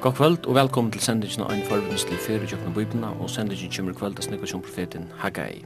[0.00, 3.92] God kvöld og velkommen til sendingen av en forvindelig fyrir kjøkken bøybna og sendingen kommer
[3.92, 5.64] kvöld av snakka som profeten Haggai.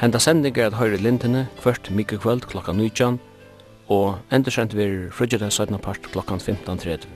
[0.00, 3.20] Henda sending er at høyre lintene kvart mykje kvöld klokka 19
[3.88, 5.78] og endersendt vir frugjedag 17.
[5.78, 7.06] part klokka 15.30.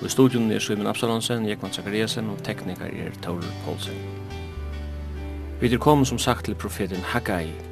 [0.00, 3.98] Og i studion er Svimen Absalonsen, Jekvann Zakariasen og teknikar er Taurur Poulsen.
[5.60, 7.69] Vi er kommet som sagt til profeten Haggai,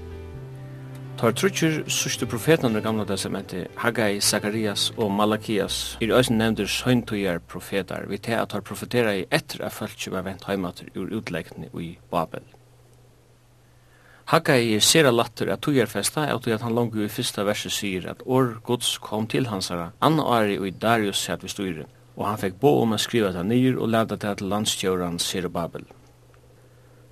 [1.18, 7.40] Tar trutjer sørste profeten under gamla testamentet, Haggai, Zacharias og Malakias, er òsen nevndur søgntøyar
[7.42, 11.72] profetar, vi til at tar profetera i etter at fölkje var vent heimater ur utleggene
[11.74, 12.46] i Babel.
[14.30, 18.22] Haggai er sera latter at tujarfesta, at at han langu i fyrsta verset sier at
[18.24, 22.38] år gods kom til hansara, anna ari og i Darius sett vi styrir, og han
[22.38, 25.82] fekk bo om a skriva ta nyr og levda det til landstjøran Sirababel.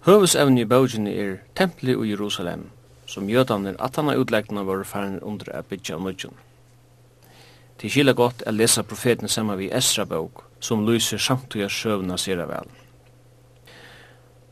[0.06, 2.69] Høvesevne i bøgene er templi i Jerusalem,
[3.07, 6.35] som jötanir atana utlegna var færne under a bytja nødjan.
[7.79, 12.47] Til skila godt er lesa profeten saman vi Esra bók, som lyser samtuja sjøvna sira
[12.47, 12.71] vel.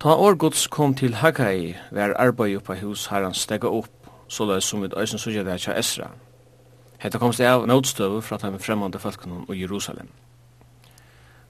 [0.00, 4.92] Ta årgods kom til Haggai, var arbeid oppa hus herran stega opp, såleis som vid
[4.96, 6.10] æsens sugja det Esra.
[6.98, 10.08] Hetta komst av nådstøvu fra de fremmande folkene og Jerusalem.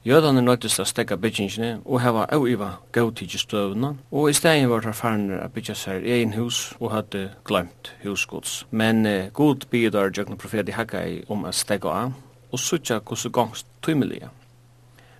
[0.04, 5.40] Jødane nøytist a stegga byggingene og heva auiva gautidsstøvna, og i stegin var tar farnir
[5.40, 8.66] a byggja sær egin hus og hadde glemt husgods.
[8.70, 12.04] Men eh, god bidar jøgna profeti Haggai om a stegga a,
[12.52, 14.28] og sutja hvordan gongst tymeliga.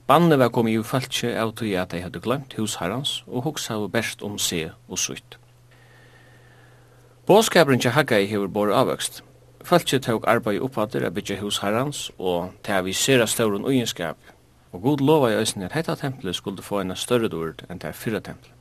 [0.07, 3.89] Banne var komi i falskje av tog at de hadde glemt husherrans og hoksa av
[3.89, 5.39] best om se og sutt.
[7.27, 9.25] Båskaperen til Haggai hever bor avvøkst,
[9.65, 14.17] Falkje tåg arbeid uppater a byggja husherrans, og og tævi sera stauren ugenskap
[14.75, 17.94] Og god lova i æsni at hetta tempelet skulle få en større dord enn det
[17.94, 18.56] fyrra tempelet.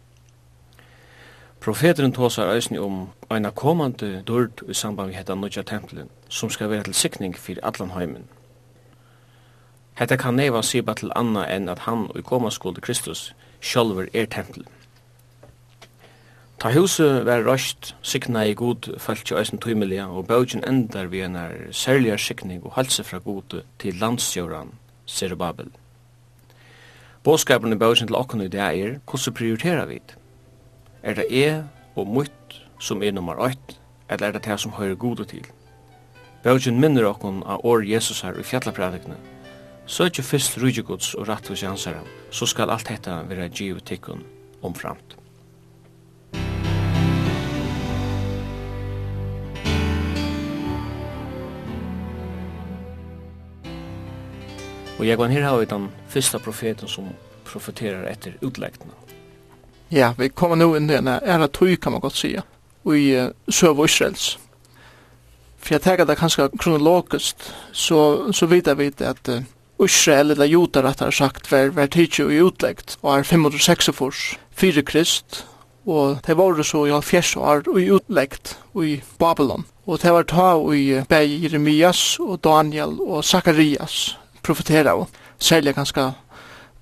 [1.64, 6.70] Profeteren tåsar æsni om eina komande dord i samband med hetta nødja tempelet, som skal
[6.70, 8.30] være til sikning fyrir allan heimen.
[9.98, 14.26] Hetta kan neva siba til anna enn at han og koma skulde Kristus sjálfur er
[14.26, 14.68] tempelet.
[16.60, 21.22] Ta huset var røst, sikna i god falt til eisen tøymelia, og bøgjen endar vi
[21.22, 21.38] en
[21.72, 24.78] særligere sikning og halse fra god til landsjøran,
[25.08, 25.66] Zerubabel.
[25.66, 25.83] Babel.
[27.24, 30.18] Båskapen i bøysen til okken i dag er, hvordan prioriterer vi det?
[31.04, 31.62] Er det jeg
[31.96, 33.78] og mitt som er nummer 8,
[34.12, 35.48] eller er det det som hører gode til?
[36.44, 39.16] Bøysen minner okken av år Jesus her i fjallapredikkene.
[40.12, 41.88] ikke først rydgjegods og rettvis i hans
[42.32, 44.24] så skal alt dette være givet tikkun
[44.62, 45.23] omframt.
[55.04, 57.10] Og jeg går her har vi den første profeten som
[57.44, 58.94] profeterar etter utlegtene.
[59.92, 63.34] Ja, vi kommer nå inn i denne æra tøy, kan man godt si, i uh,
[63.52, 64.38] Søv Israels.
[65.60, 67.44] For jeg tenker det kanskje kronologisk,
[67.74, 69.44] så, så vet jeg vidt at uh,
[69.84, 74.24] Israel, eller Jota, at har sagt, var, var tidsi i utleggt, og er 506 fors,
[74.56, 75.44] 4 krist,
[75.84, 79.68] og det var så i halvfjers år i utleggt i Babylon.
[79.84, 85.08] Og det var ta i Beg Jeremias og Daniel og Zacharias, profetera av.
[85.40, 86.12] Særlig ganske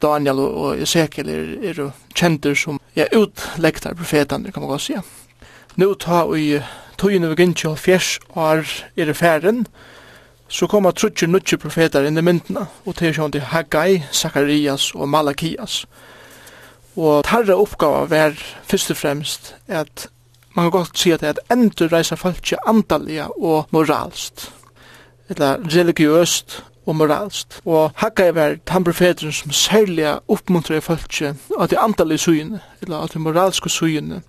[0.01, 1.81] Daniel og Ezekiel er, er
[2.17, 5.03] kjenter som ja, utlektar profetene, kan man godt sige.
[5.79, 6.59] Nå ta i
[6.99, 8.65] tøyene vi gynnt til fjers år
[8.97, 9.65] er i færen,
[10.51, 15.85] så kommer trutje nutje profeter inn i myndene, og til sjående Haggai, Zacharias og Malakias.
[16.99, 18.35] Og tarra oppgave var
[18.67, 20.09] først og fremst at
[20.55, 24.49] man kan godt si at det endur reisa folk ikke antallige og moralst,
[25.29, 27.59] eller religiøst og moralst.
[27.65, 32.95] Og Haggai var han profeteren som særlig oppmuntrer i folket av de antallige sugene, eller
[32.95, 34.21] av de moralske sugene,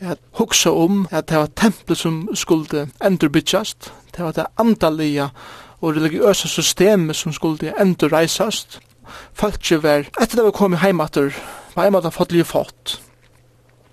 [0.00, 5.30] at hugsa om at det var templet som skulle endurbytjast, det var det antallige
[5.80, 8.80] og religiøse systemet som skulle endurreisast.
[9.32, 11.34] Folket var, etter det var kommet heimater,
[11.74, 13.00] var heimater fått livet fått.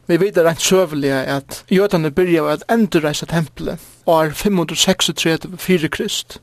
[0.07, 6.41] Vi vet rent søvelig at jødene byrja at endurreisa tempelet år 536 4 krist.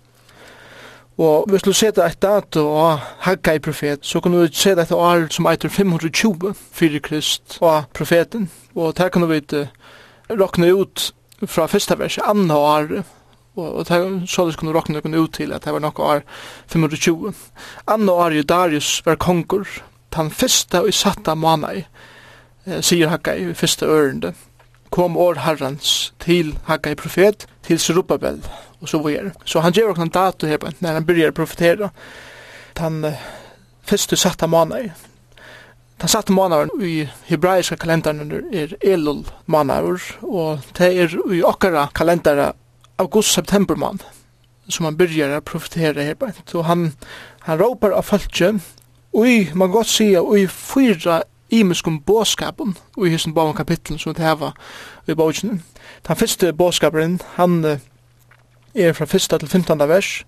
[1.19, 5.27] Og hvis du ser et dato og Haggai profet, så kan du seta et år
[5.31, 8.51] som eitir 520 fyrir krist og profeten.
[8.75, 9.69] Og det kan du vite
[10.31, 11.13] råkne ut
[11.47, 13.03] fra fyrsta vers, andre år,
[13.57, 14.69] og det, så kan
[15.13, 16.23] du ut til at det var nok år
[16.67, 17.35] 520.
[17.87, 19.67] Andre år i Darius var kongur,
[20.17, 21.85] den fyrsta og satta manai,
[22.81, 24.33] sier Haggai i første ørende,
[24.91, 28.43] kom år herrens til Haggai profet, til Zerubbabel,
[28.83, 29.33] och så vidare.
[29.45, 31.91] Så han ger också en dato här när han börjar profetera.
[32.75, 33.13] Han
[33.83, 34.91] först första satta han
[35.97, 42.53] Den satte månader i hebraiska kalenderen er Elul månader, og det er i okkara kalenderen
[42.99, 44.03] august-september måned,
[44.69, 46.33] som han byrjar å profetere her.
[46.47, 46.93] Så han,
[47.47, 48.59] han råpar av folket,
[49.15, 54.53] ui, man godt sier, ui fyra imiskum båskapen ui hissin bavan kapitlen som det heva
[55.07, 55.63] i bavon.
[56.09, 57.79] Den første båskaperen, han
[58.75, 59.41] er fra 1.
[59.41, 59.89] til 15.
[59.89, 60.25] vers.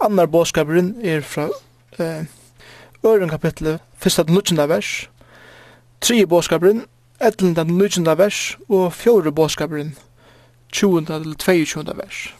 [0.00, 1.48] Annar bådskaperen er fra
[1.98, 2.24] eh,
[3.06, 4.12] øren kapitlet 1.
[4.12, 4.68] til 19.
[4.68, 5.10] vers.
[6.00, 6.26] 3.
[6.26, 6.84] bådskaperen
[7.20, 7.54] 11.
[7.54, 8.18] til 19.
[8.18, 9.96] vers og fjore bådskaperen
[10.72, 11.06] 20.
[11.06, 11.84] til 22.
[11.94, 12.34] vers.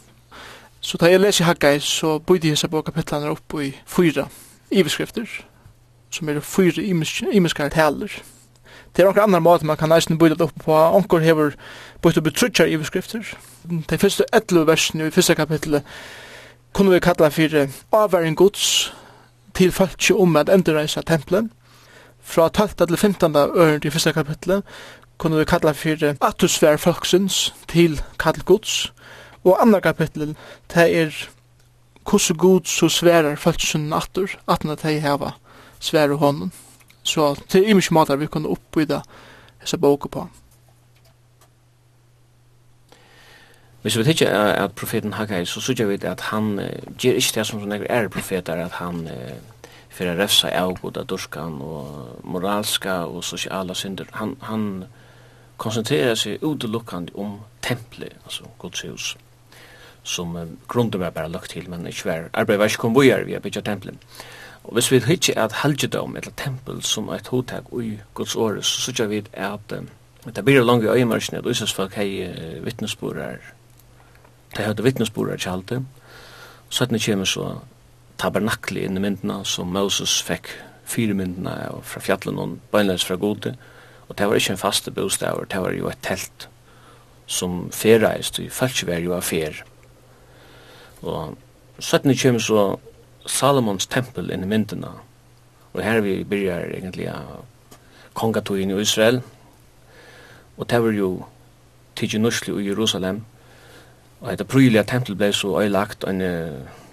[0.80, 4.26] Så da jeg leser Haggai så bøyde jeg seg på kapitlene opp i fyra
[4.70, 5.26] iveskrifter
[6.10, 6.82] som er fyra
[7.32, 8.10] imeske taler.
[8.92, 10.72] Det er noen andre måter man kan eisen bøyde opp på.
[10.72, 11.54] Onker hever
[12.04, 13.24] bøyde opp i trutjar i beskrifter.
[13.64, 15.86] De første etlu versene i første kapitlet
[16.76, 17.56] kunne vi kalla for
[17.92, 18.92] avværing gods
[19.54, 21.50] til falskje om at endreisa tempelen.
[22.22, 22.68] Fra 12.
[22.86, 23.36] til 15.
[23.36, 24.62] øren i første kapitlet
[25.18, 28.92] kunne vi kalla for atmosfær folksins til kall gods.
[29.44, 30.36] Og andre kapitlet,
[30.74, 31.28] det er
[32.10, 35.30] hvordan god så sverar falskjen atur, at de heva
[35.80, 36.52] sverar hånden.
[37.02, 39.02] Så det er mye måter vi kunne oppbyde
[39.62, 40.26] disse boken på.
[43.82, 46.60] Hvis vi tykker at profeten Haggai, så synes vi at han
[47.02, 49.08] gjør ikke det som sånne er profeter, at han
[49.92, 54.08] fyrir að refsa avgúta dorskan og moralska og sosiala synder.
[54.16, 54.68] Han, han
[55.60, 59.12] koncentrerar seg utelukkande om templet, altså Guds hus,
[60.02, 63.12] som uh, grunden var bara lagt til, men ikke var arbeid var ikke kom vi
[63.12, 63.76] er ved å bytja.
[64.64, 68.36] Og hvis vi ikke er et helgedom eller tempel som er et hotak i Guds
[68.36, 69.88] året, så synes vi at um,
[70.34, 73.36] det blir langt i øyemarsene at Øysas folk hei uh, vittnesborer,
[74.56, 75.84] de hadde vittnesborer til alt det.
[76.70, 77.58] Så at kommer så
[78.18, 80.48] tabernakli inn i myndina som Moses fikk
[80.84, 83.56] fire myndina fra fjallet noen, bøynleis fra gode,
[84.08, 86.48] og det var ikke en faste bostad, det var jo et telt
[87.26, 89.62] som ferreist, og i falskvær jo av fer.
[91.02, 91.36] Og
[91.78, 92.78] så at kommer så
[93.26, 94.92] Salomons tempel inn i myndina.
[95.72, 97.44] Og her vi byrjar egentlig av
[98.14, 99.22] kongatøyen i Israel.
[100.56, 101.24] Og det var jo
[101.96, 103.22] tidsi nursli i Jerusalem.
[104.20, 106.20] Og et apryliga tempel blei så øylagt en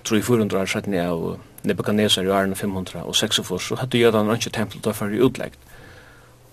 [0.08, 4.82] 300-400 år sættni av Nebuchadnezzar i åren 500 og 600 så hadde jødan ikke tempel
[4.84, 5.60] da fyrir utleggt.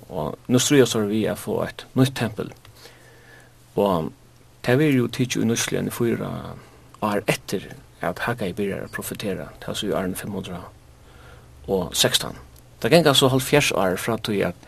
[0.08, 2.52] Og nå tror jeg så vi er få et nytt tempel.
[3.76, 4.12] Og
[4.66, 6.30] det var jo tidsi nursli enn i fyra
[7.02, 7.68] år etter
[8.04, 10.58] at Haggai byrjar å profetera, det er så i åren 500
[11.66, 12.36] og 16.
[12.82, 14.66] Det gikk altså halv fjers år fra tog at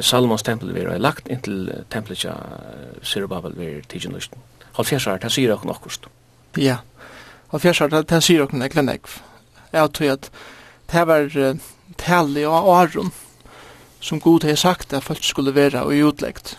[0.00, 4.40] Salomons tempel vi har lagt inntil tempelet til Sirubabel vi er tidsen lysten.
[4.78, 6.08] Halv fjers år, det sier dere nokkost.
[6.56, 6.78] Ja,
[7.52, 9.18] halv fjers år, det sier dere nekla nekv.
[9.72, 10.30] Jeg tror at
[10.92, 11.28] det var
[12.00, 13.12] tallig og åren
[14.02, 16.56] som god har sagt at folk skulle være og utleggt.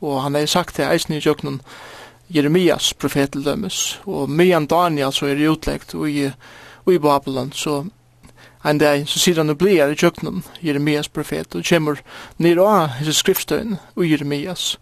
[0.00, 1.60] Og han har sagt det eisen i jøknen,
[2.34, 3.36] Jeremias profet
[4.04, 6.30] og Mian Daniel så er utlegt og i,
[6.84, 7.84] og i Babylon, så
[8.64, 12.00] en dag så sier han og blir i kjøkkenen, Jeremias profet, og kommer
[12.38, 14.78] ned av hans skriftstøyen og Jeremias,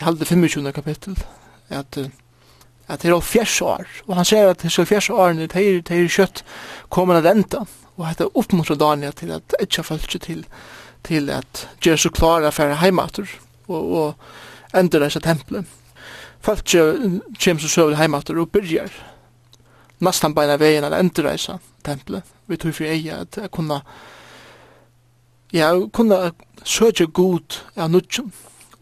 [0.00, 0.72] i halde 25.
[0.72, 1.18] kapittel,
[1.68, 1.98] at
[2.88, 5.82] at det er fjers år, og han sier at det er fjers år, det er,
[5.84, 6.40] det er kjøtt
[6.88, 7.66] kommer av enda,
[7.98, 10.46] og at det oppmuntrer Daniel til at det ikke følger til,
[11.04, 13.28] til at Jesus klarer å fære heimater,
[13.68, 15.68] og, og endre disse tempelet
[16.40, 18.92] folk kjem så søver heimater og byrjar
[20.00, 22.22] nastan beina veien eller endurreisa tempelet.
[22.46, 23.80] Vi tog for eia at jeg kunna
[25.52, 26.30] ja, kunna
[26.64, 28.32] søkja god av nudjum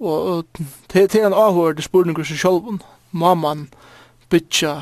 [0.00, 0.44] og
[0.92, 2.82] til en avhård spurningur seg sjálfun
[3.16, 3.68] må man
[4.30, 4.74] bytja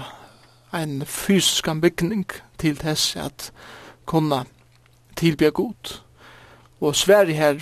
[0.75, 2.27] ein fysisk bygning
[2.59, 3.53] til tess at
[4.07, 4.45] kunna
[5.17, 6.01] tilbya god
[6.81, 7.61] og Sverige her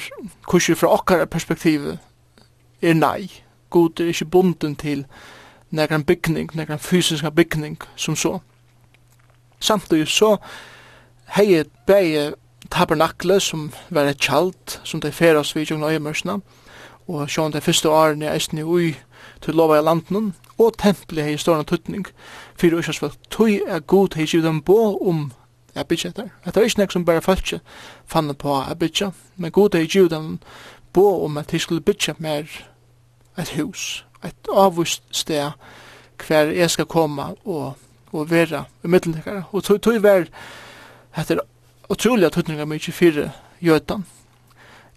[0.49, 1.99] kursi fra okkara perspektiv
[2.83, 3.42] er nei
[3.73, 5.07] god er ikke bunden til
[5.71, 8.39] nekran byggning, nekran fysiska byggning som så.
[9.61, 10.37] Samtidig så
[11.37, 12.33] hei bei
[12.71, 16.39] tabernakle som var et kjalt som de feras vid jungla øyemørsna
[17.09, 18.95] og sjån de første årene er eisne ui
[19.43, 22.07] til lova i landen og tempelet hei stårna tuttning
[22.59, 25.31] fyrir uisas for tui er god hei givet dem bo om
[25.75, 26.29] jeg bytja etter.
[26.45, 27.61] Det er ikke nek som bare falskje
[28.07, 30.39] fann på jeg bytja, men god hei givet dem
[30.93, 32.45] bo om at hei skulle bytja mer
[33.39, 35.51] et hus, et avvist sted
[36.27, 37.73] hver jeg skal komme og,
[38.13, 39.45] og være i middelnekere.
[39.53, 40.29] Og tog, tog vær
[41.19, 41.41] etter
[41.91, 44.05] utrolig at høytninger mye fire gjøtan.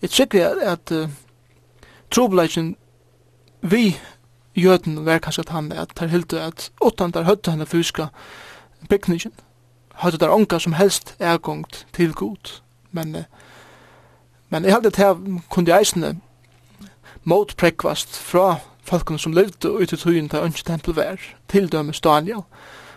[0.02, 1.10] Jeg tykker at, at uh,
[2.12, 2.76] trobladjen
[3.62, 3.98] vi
[4.56, 8.08] gjøten var kanskje at han at der hilde at åttan der høytte henne fyska
[8.90, 9.34] bygningen.
[9.96, 12.62] Høytte der onka som helst ergångt til god.
[12.92, 13.24] Men, uh,
[14.50, 16.16] men jeg heldig til her kunne eisne
[17.26, 22.44] motprekvast fra folkene som levde ut i tøyen til ønske tempel vær, til dømes Daniel.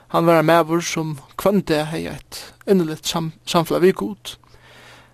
[0.08, 4.36] Han var en maver som kvante hei et innelitt sam samfunn vi god.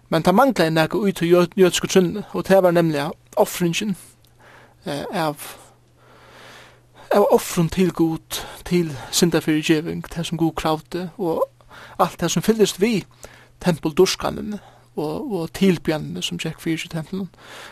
[0.09, 3.97] Men ta manglet en ega ut i jødske trunne, og det var nemlig offringen
[4.87, 5.37] eh, av
[7.15, 11.45] av offren til god, til syndafyrgjeving, det som god kravde, og
[11.99, 13.05] alt det som fyllist vi
[13.63, 14.59] tempeldurskanen,
[14.97, 17.29] og, og tilbjennene som tjekk fyrir i tempelen.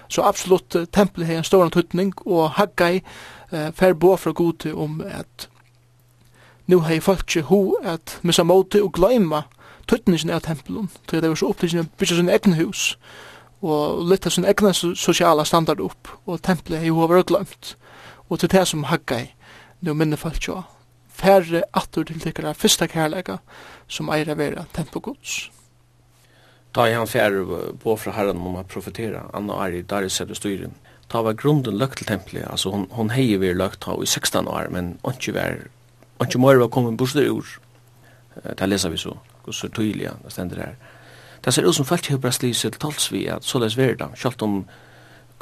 [0.08, 3.00] Så absolutt, tempelet har en stor tøytning, og Haggai
[3.52, 5.48] eh, fer bo fra gode om at
[6.66, 9.42] nu har folk ikke ho at missa måte og gløyma
[9.88, 12.96] tøytningen av tempelen, til det var så opptid av bygge sin egen hus,
[13.62, 17.74] og litt av sin egen sosiala standard opp, og tempelet har jo vært gløymt,
[18.30, 19.32] og til det som Haggai
[19.82, 20.62] nu minne folk ikke
[21.22, 23.38] færre atur til tikkara fyrsta kærleika
[23.88, 25.50] som eier vera tempelgods.
[26.72, 27.36] Ta i han fjärr
[27.82, 29.26] på fra herren om å profetera.
[29.32, 30.74] Anna Ari, der er sätter styren.
[31.08, 34.48] Ta var grunden lökt til tempelet, altså hon, hon heier vi lökt ta i 16
[34.48, 34.70] år.
[34.70, 35.58] Men ikke var,
[36.20, 37.58] inte mer var bort bostad ur.
[38.58, 39.18] Det leser vi så.
[39.44, 40.74] hvor så tydelig det stender her.
[41.44, 44.08] Det ser ut som folk har brastlivs till tals vi at så läs verda.
[44.16, 44.68] selv om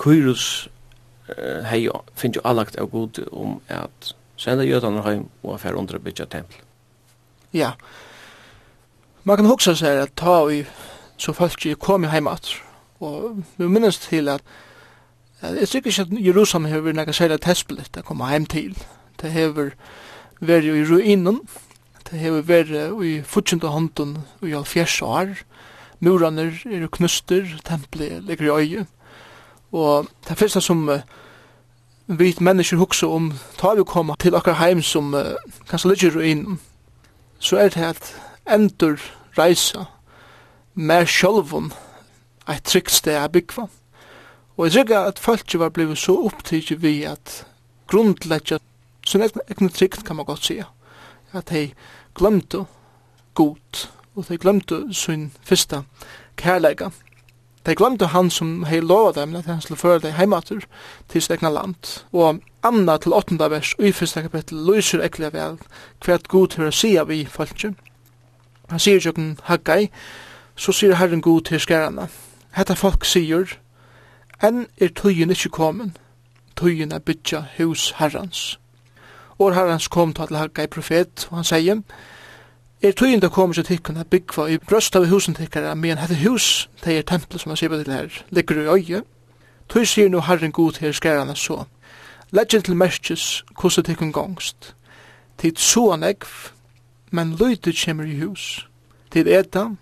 [0.05, 0.69] Kyrus
[1.65, 5.99] hej finns jo allagt av god om at sända jødene hem og affær under å
[5.99, 6.57] bygga tempel.
[7.51, 7.73] Ja.
[9.23, 10.67] Man kan också seg at ta i
[11.21, 12.49] så folk er kommet hjemme at.
[13.01, 14.41] Og vi minnes til at
[15.43, 18.75] jeg tror ikke at Jerusalem har vært noe særlig tespelig til å komme hjem til.
[19.21, 21.41] Det har vært i ruinen,
[22.11, 22.73] det har vært
[23.05, 25.33] i fortjent og hånden i all halvfjerds år.
[26.01, 28.87] Murene er knuster, tempelet ligger i øye.
[29.73, 31.01] Og det første som uh,
[32.07, 35.37] vi mennesker hukse om, tar vi komme til akkurat hjem som uh,
[35.69, 36.61] kanskje ligger i ruinen,
[37.39, 38.13] så er det at
[38.49, 39.01] endur
[39.39, 39.87] reisa
[40.81, 41.71] mer sjálvun
[42.49, 43.67] eit trygt sted a byggva.
[44.57, 47.45] Og jeg trygg at folk var blivit så opptidg vi at
[47.91, 48.59] grundlegja
[49.07, 50.69] sin egnu trygt kan man godt sija.
[51.33, 51.73] At hei
[52.17, 52.65] glemte
[53.35, 55.83] god og de glemte sin fyrsta
[56.37, 56.91] kærleika.
[57.67, 60.65] De glemte han som hei lova dem at han skulle føre deg heimater
[61.09, 62.01] til sitt egna land.
[62.13, 63.37] Og Anna til 8.
[63.51, 65.61] vers og i fyrsta kapittel lyser ekklega vel
[66.05, 67.75] hvert god høyre sida vi folkje.
[68.71, 69.13] Han sier jo
[69.45, 69.91] Haggai
[70.61, 72.09] så sier Herren god til skærene.
[72.53, 73.49] Hetta folk sier,
[74.45, 75.95] enn er tøyen ikkje komen,
[76.61, 78.59] tøyen er bytja hus Herrens.
[79.39, 81.81] Og Herrens kom til Haggai profet, og han sier,
[82.83, 86.69] er tøyen det kommer til tikkene byggva i brøst av husen tikkere, men hette hus,
[86.85, 89.03] det er tempelet som han sier på til her, ligger i øye.
[89.69, 91.65] Tøy sier nu Herren god til skærene så,
[92.33, 94.75] Legend til merkes hvordan tikkun gongst.
[95.39, 96.53] Tid så negv,
[97.11, 98.67] men løyde kjemmer i hus.
[99.11, 99.79] Tid etan,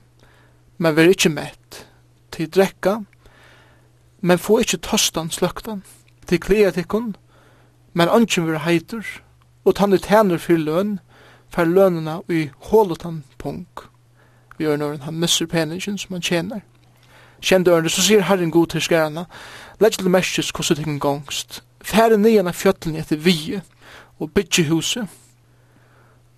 [0.78, 1.86] men ver ikkje mett.
[2.30, 3.00] Ti drekka,
[4.20, 5.82] men få ikkje tostan sløktan.
[6.26, 7.16] Ti klea tikkun,
[7.92, 9.04] men ongen ver heitur,
[9.64, 10.98] og tann ut henur fyr løn,
[11.50, 13.88] fer lønena i hålotan punk.
[14.58, 16.60] Vi gjør når han misser peningen som han tjener.
[17.40, 19.26] Kjende ørne, så sier Herren god til skærene,
[19.80, 21.62] legg til merskes hvordan det kan gongst.
[21.82, 23.60] Færre nian av fjøtlen etter vi
[24.18, 25.06] og bytje huset,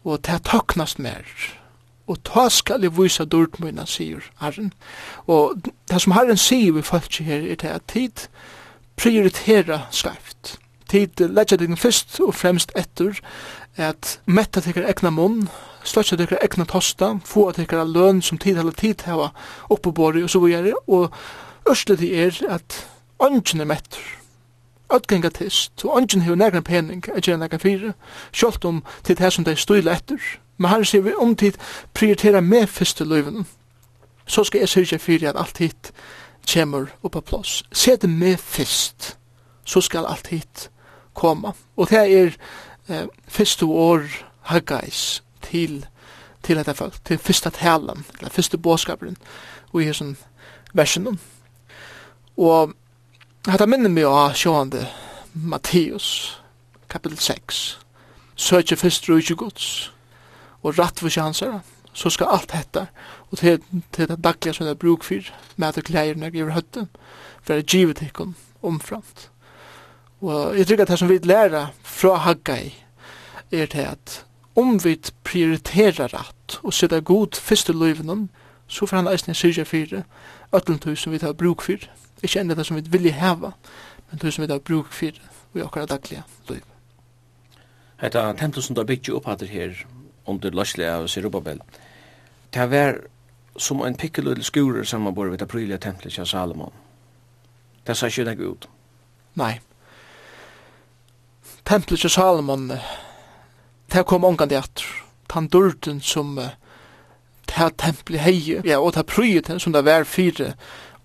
[0.04, 1.24] og det er tøknast mer
[2.10, 4.72] og ta skal jeg vise dørt mine, sier Herren.
[5.30, 8.26] Og det som Herren sier vi folk her, er det at tid
[9.00, 10.58] prioritera skarft.
[10.90, 13.20] Tid letja deg først og fremst etter
[13.78, 15.44] at metta tekkar egna munn,
[15.86, 19.30] sløtja tekkar egna tosta, få tekkar løn som tid eller tid hava
[19.70, 21.14] oppebori og så videre, og
[21.70, 22.82] ørsle det er at
[23.22, 24.16] ånden er mettur.
[24.90, 27.92] Ødgenga tist, og ånden hever negran pening, er gjerra negran fyrir,
[28.64, 30.18] om til det som det er støyla etter,
[30.60, 31.56] Men herren sier vi om tid
[31.96, 33.46] prioritera med første løyven.
[34.26, 35.92] Så skal jeg sørge for at alt hit
[36.52, 37.62] kommer opp på plass.
[37.72, 39.16] Se det med først,
[39.64, 40.70] så skal alt hit
[41.14, 41.52] komme.
[41.76, 42.36] Og det er
[42.88, 44.04] eh, første år
[44.50, 45.86] Haggais til,
[46.42, 49.16] til dette folk, til første talen, eller første båskaperen,
[49.72, 50.16] og i sånn
[50.74, 51.08] versen.
[52.36, 52.74] Og
[53.48, 54.84] Hatta minner mig av sjående
[55.32, 56.36] Matteus,
[56.88, 57.78] kapitel 6.
[58.36, 59.90] Søkje fyrst rujtje gods
[60.62, 61.42] og rett for hans
[61.92, 62.86] så skal alt hetta,
[63.30, 63.58] og til,
[63.92, 65.26] til det daglige som det er bruk for,
[65.56, 66.88] med at klæger når jeg høtten,
[67.42, 69.30] for det er givet ikkon omframt.
[70.20, 72.74] Og jeg tror at det som vi lærer fra Haggai,
[73.52, 74.24] er til at
[74.56, 78.28] om vi prioriterer rett og sitter god først i løyvenen,
[78.66, 80.04] så får han eisen i syrja fire,
[80.52, 81.78] ötlentøy som vi tar bruk for,
[82.22, 83.52] ikke enda det som vi vilje heva,
[84.10, 85.18] men tøy som vi tar bruk for
[85.52, 86.66] og i akkurat daglige løyv.
[88.00, 89.74] Hetta templet som du har bygd jo opphatter her,
[90.30, 91.60] under løsle av Sirubabel.
[92.54, 93.00] Det var
[93.56, 96.72] som en pikkelødel skurer samanbord ved aprilia templet av Salomon.
[97.86, 98.68] Det sa ikke det ut.
[99.34, 99.58] Nei.
[101.66, 102.72] Templet til Salomon,
[103.92, 104.84] det kom omgang det at
[105.30, 110.54] han dørten som det templet hei, ja, og det pryet som det var fire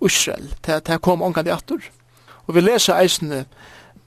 [0.06, 1.72] Israel, det kom omgang det at.
[2.46, 3.46] Og vi leser eisene,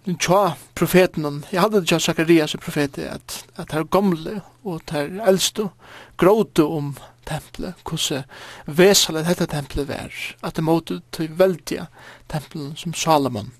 [0.08, 5.68] den tja profeten, jeg hadde tja Zakarias profeti, at, at her gamle og her eldste
[6.16, 6.94] gråte om
[7.28, 8.24] tempelet, hvordan
[8.66, 11.86] veselet dette tempelet var, at det måtte til veldige
[12.32, 13.52] tempelet som Salomon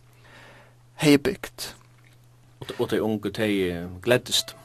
[0.99, 1.73] hei bygd.
[2.79, 4.57] Og de unge, de gleddest.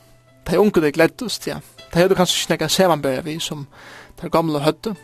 [0.50, 1.60] De unge, de gleddest, ja.
[1.94, 3.68] De hadde kanskje ikke nekka sevanbæra vi som
[4.22, 4.96] de gamle høtte.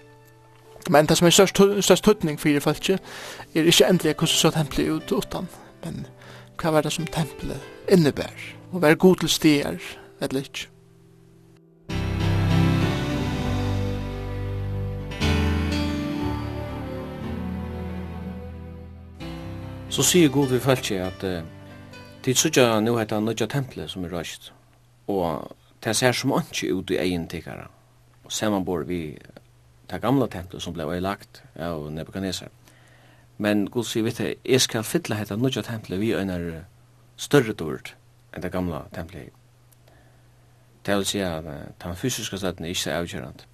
[0.89, 2.97] Men det som er størst, størst tøtning for folk er
[3.53, 5.49] ikke endelig hvordan så tempelet ut utan,
[5.83, 6.07] men
[6.59, 7.61] hva var det som tempelet
[7.91, 8.35] innebær,
[8.71, 9.79] og vær god til stier,
[10.21, 10.67] eller ikke.
[19.89, 21.41] Så sier god vi følt at uh,
[22.23, 24.51] tid sutja nu heita nødja tempelet som er røst,
[25.07, 27.67] og det ser som ikke ut i egen tikkara,
[28.23, 29.17] og bor vi
[29.89, 32.51] det gamla tempelet som ble lagt av Nebuchadnezzar.
[33.39, 36.31] Men god sier, vet jeg, jeg skal fytle hette nødja tempelet vi en
[37.15, 37.93] større dård
[38.35, 39.31] enn det gamla tempelet.
[40.85, 41.45] Det vil si at
[41.83, 43.47] den fysiske støtten er ikke avgjørende.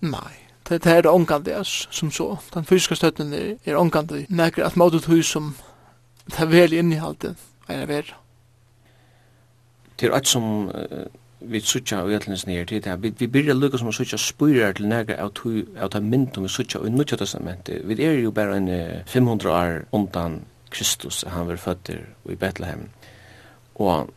[0.00, 0.32] Nei,
[0.68, 2.36] det det er det omgande som så.
[2.54, 5.54] Den fysiske støtten er, er omgande nekker at måte hus som
[6.30, 7.34] det er vel innehalde
[7.68, 8.16] er det vera.
[10.00, 11.06] Det er alt som uh,
[11.40, 14.88] vi suttja og jætlens nere til det vi, vi byrja lukka som å suttja til
[14.88, 18.56] nega av, tu, ta myndum vi suttja og i nutja testamentet vi er jo bare
[18.56, 18.70] en
[19.06, 22.88] 500 år undan Kristus han var føtter i Bethlehem
[23.74, 24.10] og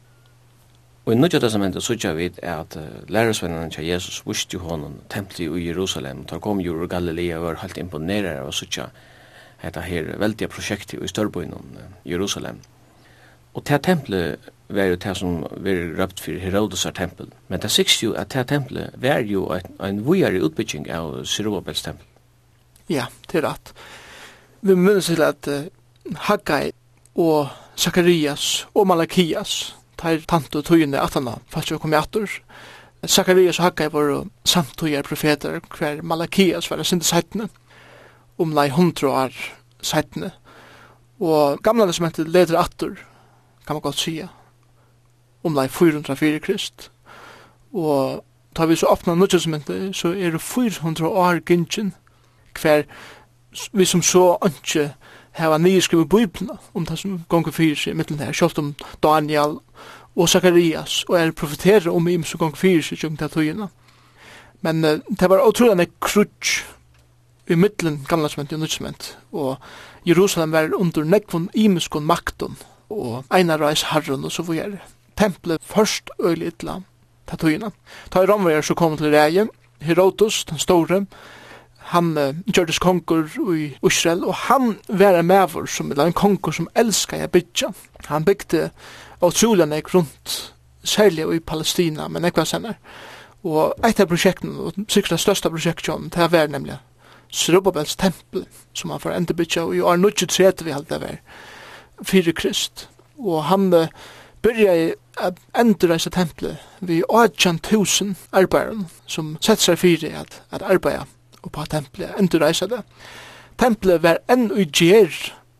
[1.03, 5.65] Og i Nudja testamentet sutja vi at uh, lærersvennene til Jesus vusti honom templi i
[5.67, 6.21] Jerusalem.
[6.23, 8.85] Ta kom jo ur Galilea og var helt imponerer av sutja
[9.59, 11.75] hetta her veldiga projekti i størboinon
[12.07, 12.61] Jerusalem.
[13.53, 17.29] Og til tempelet var jo det som var røpt for Herodesar tempel.
[17.47, 19.45] Men det sikkert jo at det tempelet var jo
[19.79, 22.07] en vujere utbygging av Sirobabels tempel.
[22.89, 23.73] Ja, det er rett.
[24.61, 25.67] Vi minnes til at uh,
[26.27, 26.71] Haggai
[27.15, 32.29] og Zacharias og Malakias, tar tante og tøyene atana, fast jo kom i atur.
[33.03, 33.09] Og
[33.59, 37.49] Haggai var samtøyer profeter, hver Malakias var sinde seitene,
[38.37, 39.33] omlai hundra år
[39.81, 40.31] seitene.
[41.19, 42.95] Og gamla som heter leder atur,
[43.67, 44.29] kan man godt sige,
[45.43, 46.91] om omlai 404 krist.
[47.73, 48.23] Og
[48.55, 51.93] tar vi så åpna nødgjøsmyndet, så er det 400 år gynnsin
[52.61, 52.83] hver
[53.73, 54.93] vi som så ønske
[55.37, 59.59] heva nye skrive bøyblina om det som gonger fyrir seg mittlen her, sjålt om Daniel
[60.15, 63.69] og Zacharias og er profeterer om im som gonger fyrir seg tjung tøyina.
[64.61, 66.63] Men uh, det var utrolig nek krutsk
[67.49, 69.57] i mittlen gamla sment og nødgjøsmynd og
[70.05, 72.57] Jerusalem var under nekvun imiskun makton
[72.89, 74.79] og einar reis harrun og så fyrir
[75.19, 76.79] tempelet først øyelig ytla,
[77.27, 77.71] ta tøyina.
[78.11, 79.47] Ta i romverger så kom til reie,
[79.83, 81.05] Herodos, den store,
[81.91, 86.55] han uh, gjørtes konkur i Israel, og han var en maver som var en konkur
[86.55, 87.73] som elska jeg bytja.
[88.07, 88.69] Han bygde
[89.21, 92.79] utrolig nek rundt, særlig i Palestina, men ekva senere.
[93.43, 96.79] Og eit av prosjekten, og sikkert det største prosjektet, det var nemlig
[97.33, 101.17] Srubabels tempel, som han får enda bytja, og i år 1930 vi halte det var,
[102.05, 102.87] fire krist.
[103.17, 103.87] Og han uh,
[104.43, 104.87] byrja i
[105.23, 111.05] at endurreisa templet vi 18.000 arbeideren som sett seg fyrir at, at arbeida
[111.43, 112.81] oppa templet, endurreisa det.
[113.59, 115.11] Templet var enn ui gjer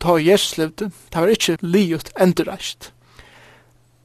[0.02, 2.90] ta Jesus levde, det var ikkje liut endurreist.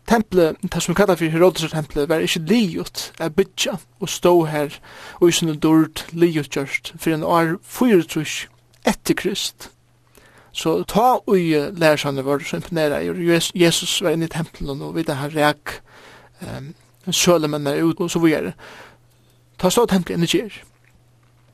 [0.09, 4.33] Templet, det som vi kallar fyrir Herodes templet, var ikkje liut a bytja og stå
[4.49, 4.79] her
[5.19, 8.25] og i sinne dord liut gjørst for en år 4
[8.89, 9.69] etter Krist
[10.51, 13.01] Så ta ui lærsane vår som imponera
[13.55, 15.79] Jesus var inne i tempelen og vidda han reak
[16.41, 16.73] um,
[17.11, 18.53] sølemen er ut og så videre.
[19.59, 20.61] Ta stå tempelen inne kjer.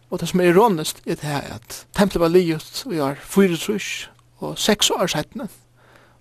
[0.10, 3.58] Og det som er ironisk er det her at tempelen var livet og jeg fyra
[3.58, 5.48] trus og seks år settene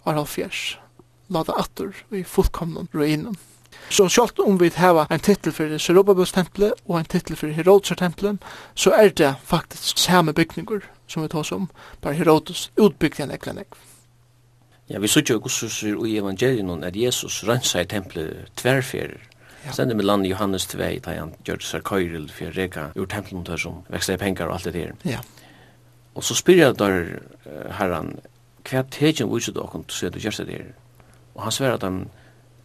[0.04, 0.78] halv fjers
[1.32, 3.36] lada atter og i fullkomnen ruinen.
[3.94, 7.94] Så selv om vi har en titel for Serobabels tempelet og en titel for Herodes
[7.94, 8.40] tempelet,
[8.74, 11.68] så er det faktisk samme bygninger som vi tar som
[12.02, 13.76] bare Herodes utbygde en ekle nekv.
[14.90, 19.22] Ja, vi sier jo hvordan i evangelien at Jesus rensa i tempelet tverrferer.
[19.64, 19.72] Ja.
[19.72, 23.62] Sender med landet Johannes 2, da han gjør det sarkøyrel for reka ur tempelen der
[23.62, 24.92] som vekster i penger og alt det der.
[25.04, 25.22] Ja.
[26.14, 26.98] Og så spyr jeg der
[27.78, 28.16] herran,
[28.66, 30.68] hva tegjen viser dere til å gjøre det der?
[31.38, 32.08] Og han sver at han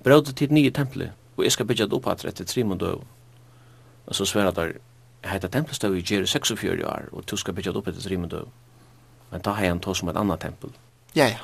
[0.04, 3.02] brød til nye tempelet og jeg skal bygge det opp etter tre mån døv.
[4.08, 4.78] Og så sverra der,
[5.26, 8.32] heita tempelstøv i Gjeri 46 år, og du skal bytja det opp etter tre mån
[8.32, 8.48] døv.
[9.32, 10.72] Men da har jeg en tå som et annet tempel.
[11.16, 11.42] Ja, ja.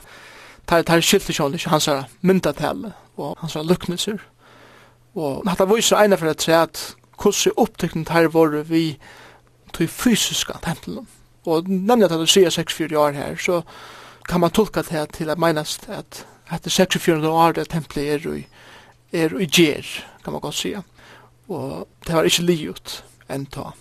[0.68, 4.18] Tar, tar skilte kjall ikke hans er myndatale og hans er luknelser.
[5.16, 6.82] Og hatt det viser ene for det tre at
[7.22, 8.98] hvordan opptøkken tar våre vi
[9.74, 11.08] til fysiska tempelen.
[11.46, 13.62] Og nemlig at du sier 6-4 år her, så
[14.28, 18.46] kan man tolka det til at meinast at etter 6-4 år det tempelet er i
[19.14, 19.86] er i gjer,
[20.24, 20.84] kan man godt sige.
[21.48, 23.72] Og det var ikke livet enn ta.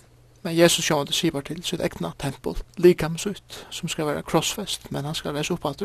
[0.45, 5.05] Men Jesus sjående sier til sitt egna tempel, likam sitt, som skal være crossfest, men
[5.05, 5.81] han skal reise opp at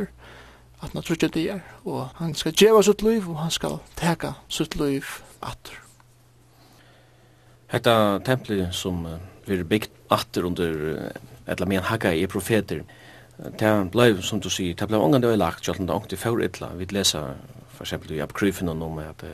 [0.81, 4.33] at han trutja det er, og han skal djeva sitt liv, og han skal teka
[4.49, 5.05] sitt liv
[5.45, 5.77] atter.
[7.71, 11.11] Hetta templet som uh, vi er byggt atter under uh,
[11.47, 12.83] etla men hakka i profeter,
[13.41, 16.17] Det blev, som du sier, det blev ångan det lagt, selv om det ångt i
[16.17, 16.75] fjordidla.
[16.77, 17.37] Vi leser,
[17.73, 19.25] for eksempel, i apokryfen Abkryfen om at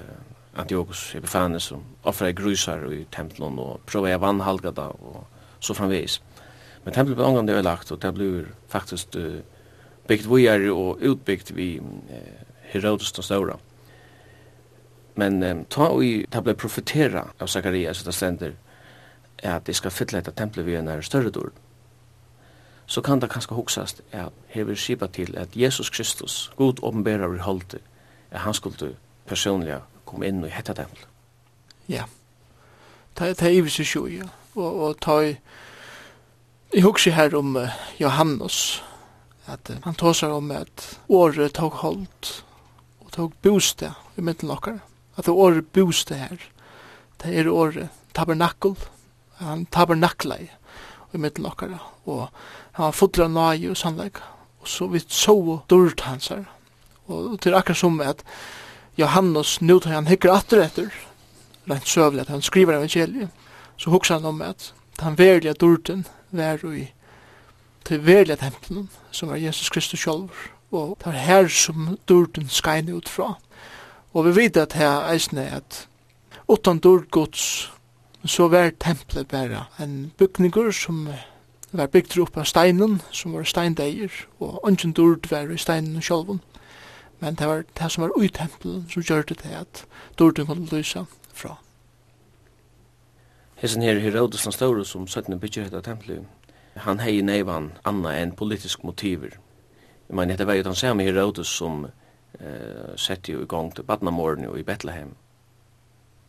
[0.56, 5.26] Antiochus Epiphanes som offrar grusar i templen og prøver jeg vannhalga da og
[5.60, 6.20] så framvis.
[6.84, 9.40] Men templet ble omgang det lagt og det ble faktisk uh,
[10.08, 13.58] bygd vujere og utbyggt vi uh, Herodes den Stora.
[15.16, 18.56] Men um, ta og i, det ble profetera av Zacharias, det stender
[19.42, 21.52] at det skal fylla etter templet vi en er større dård
[22.86, 27.38] så kan det kanskje hoksast at hever skipa til at Jesus Kristus, god åpenbærer i
[27.38, 27.80] holdet,
[28.30, 28.96] at han skulle
[29.26, 31.06] personlig komme inn og hette tempel.
[31.88, 32.04] Ja.
[33.18, 34.28] Det er i visse sjo, ja.
[34.54, 35.36] Og, og ta i,
[36.74, 37.68] jeg husker her om uh,
[38.00, 38.82] Johannes,
[39.46, 42.44] at uh, han tåsar om at året tog holdt
[43.00, 44.78] og tog bostad i midten okkar.
[45.16, 46.36] At det året bostad her,
[47.22, 48.76] det er året tabernakkel,
[49.40, 50.48] han tabernakla i
[51.14, 52.28] i middelen okkara, og
[52.76, 54.22] han var fotla av nage og sannlegg
[54.66, 56.44] og så vi så dørt hans her,
[57.06, 58.24] og til akkurat som at
[58.98, 60.90] Johannes nu tar han hikker atter etter,
[61.70, 63.30] rent søvlig at han skriver evangeliet,
[63.76, 66.88] så hugsa han om at han verlige dørten var i
[67.86, 70.30] til verlige tempelen, som var Jesus Kristus selv
[70.72, 73.36] og det var her som dørten skein ut fra.
[74.12, 75.86] Og vi vet at her eisne at
[76.48, 77.70] utan dørt gods
[78.28, 81.08] så var tempelet bare en bygninger som
[81.72, 86.40] var bygd upp av steinen, som var steindeier, og ønsken dord var i steinen sjálfun.
[87.20, 89.84] Men det var det som var ui tempelen som gjør det til at
[90.18, 91.56] dorden kunne lysa fra.
[93.56, 96.24] Hesen her Herodes den Store som 17 bygger etter tempelet,
[96.76, 99.38] han hei neivan anna enn politisk motiver.
[100.08, 103.84] Jeg mener, det var jo den samme Herodes som eh, sette jo i gang til
[103.84, 105.14] Badnamorgen og i Bethlehem.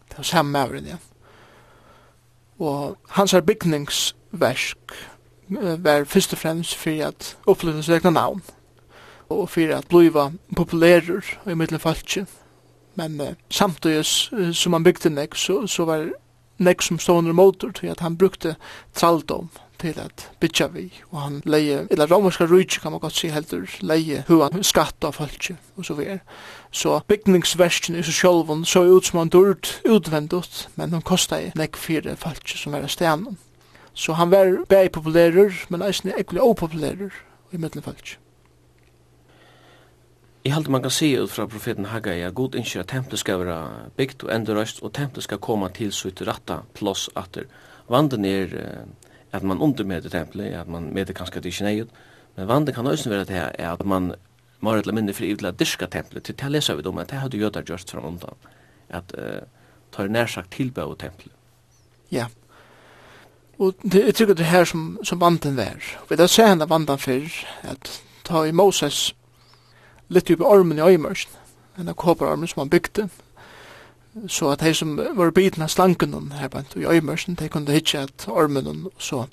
[0.09, 0.97] Det var samme mauren, ja.
[2.59, 4.93] Og hans her bygningsverk
[5.79, 8.41] var først og fremst for at oppleve seg egna navn
[9.29, 12.25] og fyrir at bliva populærer i middelfaltje.
[12.95, 14.05] Men uh, samtidig
[14.55, 16.07] som han bygde nek, så, så var
[16.57, 18.55] nek som stående motor til at han brukte
[18.95, 23.31] traldom til at bytja vi, og han leie, eller romerska rujtje kan man godt si
[23.33, 26.19] heldur, leie huan skatt av falskje, og så videre.
[26.71, 31.77] Så bygningsversten i seg sjolvun så ut som han durt utvendut, men han kostai nek
[31.79, 33.37] fire falskje som var stenen.
[33.97, 37.13] Så han var bæg populærer, men eisne ekkule opopulærer
[37.51, 38.19] i middelen folkje.
[40.45, 43.41] Jeg halte man kan se ut fra profeten Haggai at god innskjer at tempelet skal
[43.41, 47.49] være bygd og endurøst, og tempelet skal komme til sitt ratta plås atter.
[47.89, 48.53] Vanden er
[49.37, 51.99] at man undermeter tempelet, at man meter kanskje det ikke nøyet,
[52.37, 54.13] men vandet kan også være det er at man
[54.59, 57.21] må eller mindre fri til å dyrke tempelet, til det leser vi om, at det
[57.21, 58.49] hadde jøder gjort fra undan,
[58.89, 59.45] at uh,
[59.93, 61.33] tar nær sagt tilbøy av tempelet.
[62.13, 62.27] Ja,
[63.59, 65.81] og det er trykker det her som, som vanden var.
[66.09, 67.25] Vi da ser henne vandan før,
[67.65, 69.13] at ta i Moses
[70.13, 71.33] litt upp i ormen i øymørsen,
[71.77, 73.09] henne kåperarmen som han bygde,
[74.27, 77.99] så at de som var biten av slanken her bant i øymørsen, de kunne hitje
[77.99, 79.25] at ormen og så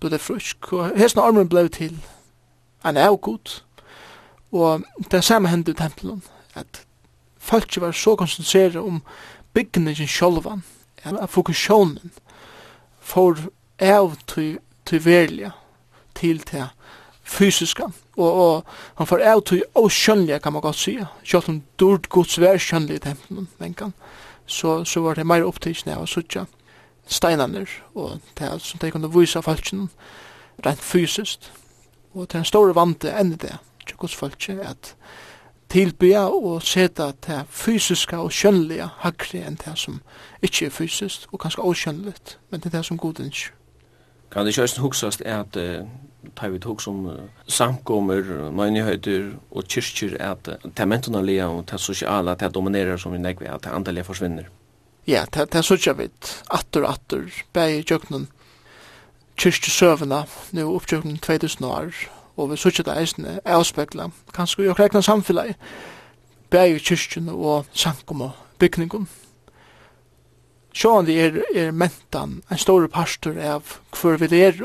[0.00, 0.72] ble det frusk.
[0.72, 1.98] Og hesten ormen ble til
[2.86, 3.62] en avgod,
[4.52, 6.22] og det samme hendte i tempelen,
[6.54, 6.86] at
[7.38, 9.02] folk var så konsentreret om
[9.54, 10.64] byggningen sjolvan,
[11.04, 12.12] at fokusjonen
[13.00, 13.38] for
[13.78, 15.50] av til, til velja
[16.16, 16.66] til til
[17.26, 22.08] fysiska, og, og han får av til åskjønlige, kan man godt sige, selv om dård
[22.08, 23.92] gods vær skjønlige i tempelen, men kan
[24.46, 26.46] så, så var det mer opptidsne av å suttje
[27.06, 29.88] steinene, og det er som de kunne vise falskene
[30.66, 31.50] rent fysisk.
[32.14, 34.94] Og det er en stor vante enn det, til hos folk, at
[35.70, 40.00] tilbyja og seta det fysiska og kjønnelige hakre enn det som
[40.42, 42.14] ikke er fysisk, og kanskje åkjønnelig,
[42.50, 43.52] men det er det som god ikke.
[44.32, 45.86] Kan det kjøysen huksast at uh,
[46.36, 47.14] tar vi tog som uh,
[47.48, 53.14] samkommer, møynigheter og kyrkjer at uh, det er mentale og det sosiala, det dominerer som
[53.14, 54.50] vi nekve, at det andalige forsvinner.
[55.06, 58.26] Ja, det er sutja vidt, atter og atter, bæg i jøgnen,
[59.38, 60.24] kyrkjesøvene,
[60.56, 61.92] nå oppjøgnen 2000 år,
[62.36, 65.54] og vi sutja det eisene avspekla, kanskje jo krekna samfunnet,
[66.50, 69.06] bæg i kyrkjen og samkommer, bygningum,
[70.76, 74.60] Sjående er, er mentan en stor pastor av hver vi er.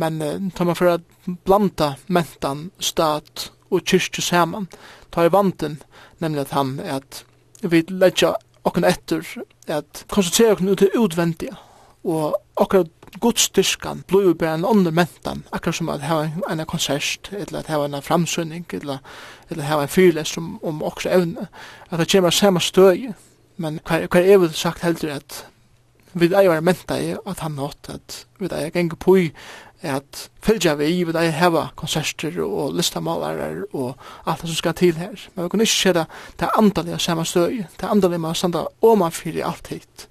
[0.00, 4.68] Men uh, tar man for å blanda mentan, stat og kyrkje saman,
[5.10, 5.78] tar i vanten,
[6.20, 7.24] nemlig at han er at
[7.62, 8.34] vi letja
[8.68, 9.24] okken etter
[9.72, 11.56] at konsentrere okken ut til
[12.04, 17.28] og akkurat godstyrskan blir jo bare en ånder mentan akkurat som at hava en konsert
[17.32, 18.98] eller at hava en framsynning eller,
[19.50, 21.48] eller hava en fyrles om, om okra evne
[21.90, 23.12] at det kommer samme støy,
[23.60, 25.44] Men hva er vel sagt heldur at
[26.18, 29.26] vi er jo menta i at han nått at vi er genge på i
[29.86, 33.94] at fylgja vi, vi er heva konserter og listamalarer og
[34.26, 35.14] alt det som skal til her.
[35.34, 38.36] Men vi kunne ikke se det, det er andalega samme støy, det er med å
[38.36, 40.08] standa oman fyrir alt hit.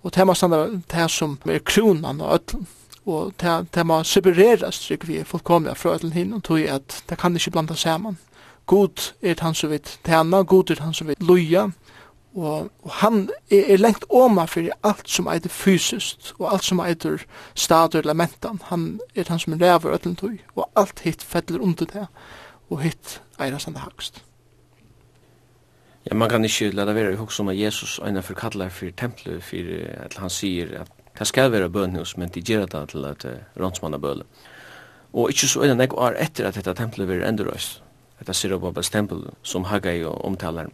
[0.00, 2.68] Og det er standa det som er kronan og ötlen
[3.08, 7.18] og det, det må separeras trygg vi fullkomliga fra ötlen hin og tog at det
[7.18, 8.18] kan ikke blanda saman.
[8.66, 11.70] God er han som vil tjena, god er han som vil loja,
[12.34, 16.82] Og, og han er, er lengt oma fyrir alt som eitir fysiskt og alt som
[16.84, 17.24] eitir
[17.58, 18.60] stadur eller mentan.
[18.70, 22.06] Han er han som er ræver öllum tøy og alt hitt fettler under det
[22.70, 24.22] og hitt eirast han det.
[26.06, 29.42] Ja, man kan ikke lade være i hoksom at Jesus eina for kallar for templet
[29.42, 29.66] for
[30.04, 30.88] at han sier at
[31.18, 34.24] det skal være bønhus, men de gjerra det til at uh, rånsmanna bøle.
[35.12, 37.82] Og ikke så øyne nek år etter at dette templet var endurøys,
[38.18, 40.70] dette Sirobabas tempel som Haggai og omtalar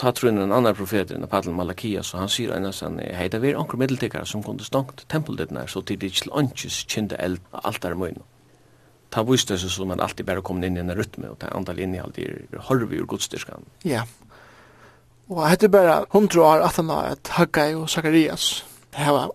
[0.00, 3.40] ta tror en annan profet enn Patel Malakia så han sier en sån hei, det
[3.42, 7.94] var anker medeltekare som kunde stankt templet när så til det lunches kjente eld altar
[7.94, 8.22] mun.
[9.10, 11.78] Ta viste så som man alltid bare kom inn i en rytme, og ta andal
[11.78, 12.26] inn i alt i
[12.68, 13.66] halva ur godstyrskan.
[13.84, 14.04] Ja.
[15.28, 18.64] Og hette bare hundra år at han har et Haggai og Zacharias.
[18.96, 19.34] Det var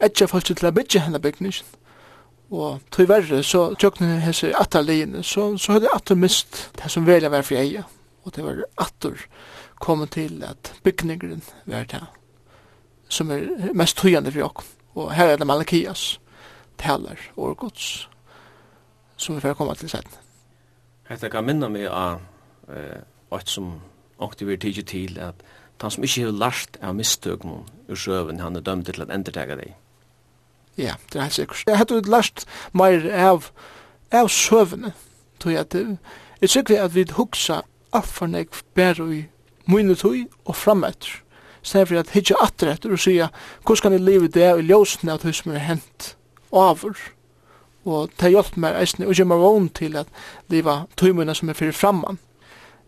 [0.00, 1.78] etkja folk til å bygge henne bygningen,
[2.52, 7.30] Og tog verre så tjøkne hese atterligene, så, så hadde atter mist det som velja
[7.32, 7.86] var for eia.
[8.24, 9.24] Og det var atter
[9.82, 12.04] kommet til at bygningeren var det
[13.12, 14.68] som er mest tøyende for oss.
[14.94, 16.20] Og her er det Malakias,
[16.78, 18.08] taler og gods,
[19.16, 20.18] som vi får komme til siden.
[21.08, 22.20] Hette kan minna meg av
[22.68, 23.00] eh,
[23.32, 23.74] alt som
[24.22, 25.40] åkte vi tidlig til, at
[25.80, 29.56] han som ikke har lært av mistøkken ur sjøven, han er dømt til at endertega
[29.58, 29.72] deg.
[30.78, 31.64] Ja, det er helt sikkert.
[31.66, 33.50] Jeg hadde lært mer av,
[34.12, 34.92] av søvene,
[35.40, 35.66] tror jeg.
[35.74, 39.24] Jeg er sikkert at vi huksa alt for nek bare i
[39.72, 41.20] mine tøy og frametter.
[41.62, 43.28] Stedet for at hitja atter etter og sige,
[43.62, 46.16] hvordan kan jeg leve det og ljósen av det som er hent
[46.50, 46.98] over?
[47.84, 50.10] Og det har hjulpet meg eisne og gjør meg vogn til at
[50.50, 52.18] leva tøymene som er fyrir framman.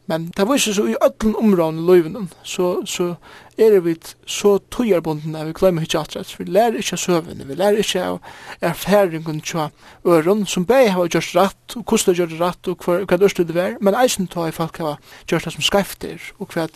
[0.07, 3.15] Men det var ikke så i öllum områden i løyvenen, så, så
[3.59, 3.95] er vi
[4.27, 8.03] så tøyarbunden at vi glemmer ikke at Vi lærer ikke av søvende, vi lærer ikke
[8.05, 8.19] av
[8.61, 9.71] erfaringen til
[10.07, 13.17] øren, som begge har gjort rett, og hvordan det gjør det rett, og hva, hva
[13.17, 14.99] det det var, men eisen tar i folk har
[15.31, 16.69] gjort det som skrefter, og hva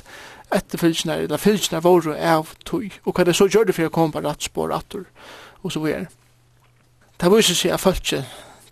[0.53, 4.12] etterfylgene, eller fylgene våre av tøy, og hva det så gjør det for å komme
[4.12, 5.05] på rett spår, atter,
[5.62, 6.09] og så videre.
[7.21, 8.25] Det var ikke så at folk ikke,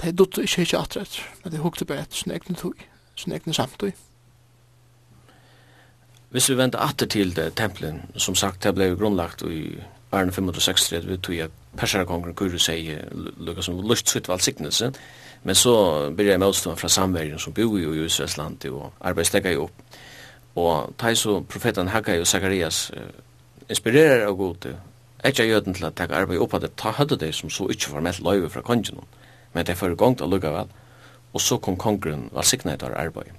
[0.03, 2.77] er dutt ikke ikke atræt, men det hukte bare etter sin egen tøy,
[3.17, 3.93] sin egen samtøy.
[6.31, 9.79] Hvis vi venter atter til det, tempelen, som sagt, det ble grunnlagt i
[10.13, 12.89] Arne 563, vi tog at perserkongen kunne seg,
[13.39, 14.91] lukka som lust sitt valgsiktelse,
[15.45, 15.77] men så
[16.17, 20.01] blir jeg motstånd fra samverden som bor i Israelsland og arbeidslegger jo opp.
[20.57, 23.03] Og ta så profeten Haggai og Zacharias uh,
[23.69, 24.71] inspirerer av god
[25.27, 27.69] ikke er jöten til at taka arbeid opp at det ta høyde det som så
[27.73, 29.01] ikke var meldt løyve fra kongen,
[29.53, 30.69] men det er fyrir gongt allukka vel,
[31.33, 33.33] og så kom kongren valgsiktene etter arbeid.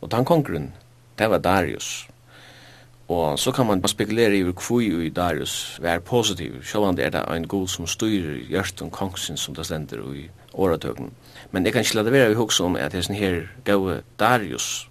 [0.00, 0.72] Og den kongren,
[1.18, 2.08] det var Darius,
[3.08, 7.04] Og så kan man bare spekulere i hvor i Darius vær positiv, selv om det
[7.04, 11.10] er det en god som styrer hjørten kongsen som det stender i åretøkken.
[11.50, 14.90] Men jeg kan ikke lade være i hokse om at hessen her gode Darius,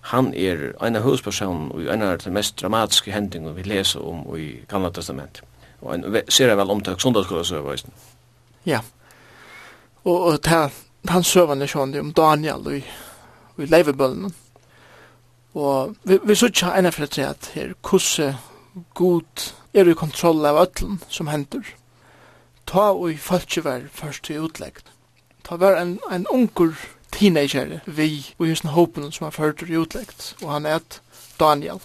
[0.00, 4.36] han er en av hovedspersonen og en av de mest dramatiske hendingene vi leser om
[4.36, 5.42] i Gamla Testament.
[5.80, 7.92] Og en ser jeg vel omtøk sundagsskolasøveisen.
[8.66, 8.80] Ja,
[10.04, 10.68] og, og ta,
[11.08, 12.82] han søvende sjående om Daniel og i,
[13.56, 14.34] og i leivebøllen.
[15.54, 18.30] Og vi, vi sutja eina fyrir tre at her kusse
[18.96, 21.66] god er i kontroll av öllum som hendur.
[22.66, 24.86] Ta og i falskje var først til utleggt.
[25.44, 26.76] Ta var en, en unger
[27.12, 30.36] teenager vi og just hopen som han ført til utleggt.
[30.42, 30.80] Og han er
[31.40, 31.80] Daniel.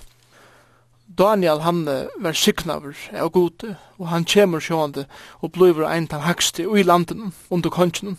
[1.18, 1.84] Daniel han
[2.20, 5.08] var siknaver av gode og han kommer sjående
[5.42, 8.18] og blivur ein tan hakste i landen under kongen.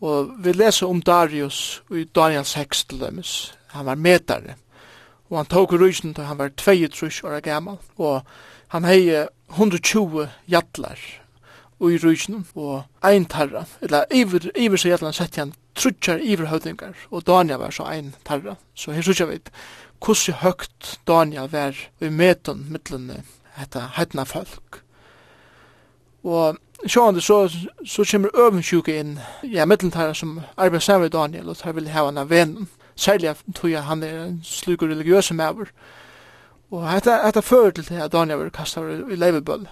[0.00, 4.56] Og vi leser om Darius i Daniel 6 til dømes han var metare.
[5.30, 8.22] Og han tok rysen til han var 22 år gammal, og
[8.68, 10.98] han hei 120 jatlar
[11.80, 16.92] i rysen, og ein tarra, eller iver, iver så jatlan sett han trutjar iver høvdingar,
[17.10, 18.56] og Daniel var så ein tarra.
[18.74, 19.40] Så her trutjar vi
[20.00, 23.10] hvordan høgt Daniel var i metan mittlun
[23.56, 24.82] hetta heitna folk.
[26.24, 26.56] Og
[26.86, 27.48] sjående så,
[27.86, 31.88] så kommer øvensjuke inn, ja, mittlun tarra som arbeid sammen med Daniel, og tar vil
[31.88, 32.68] hava hana vennen
[33.00, 35.72] særlig tog jeg han er en slik religiøse maver.
[36.70, 39.68] Og dette, dette fører til at Daniel var kastet i leivebøll.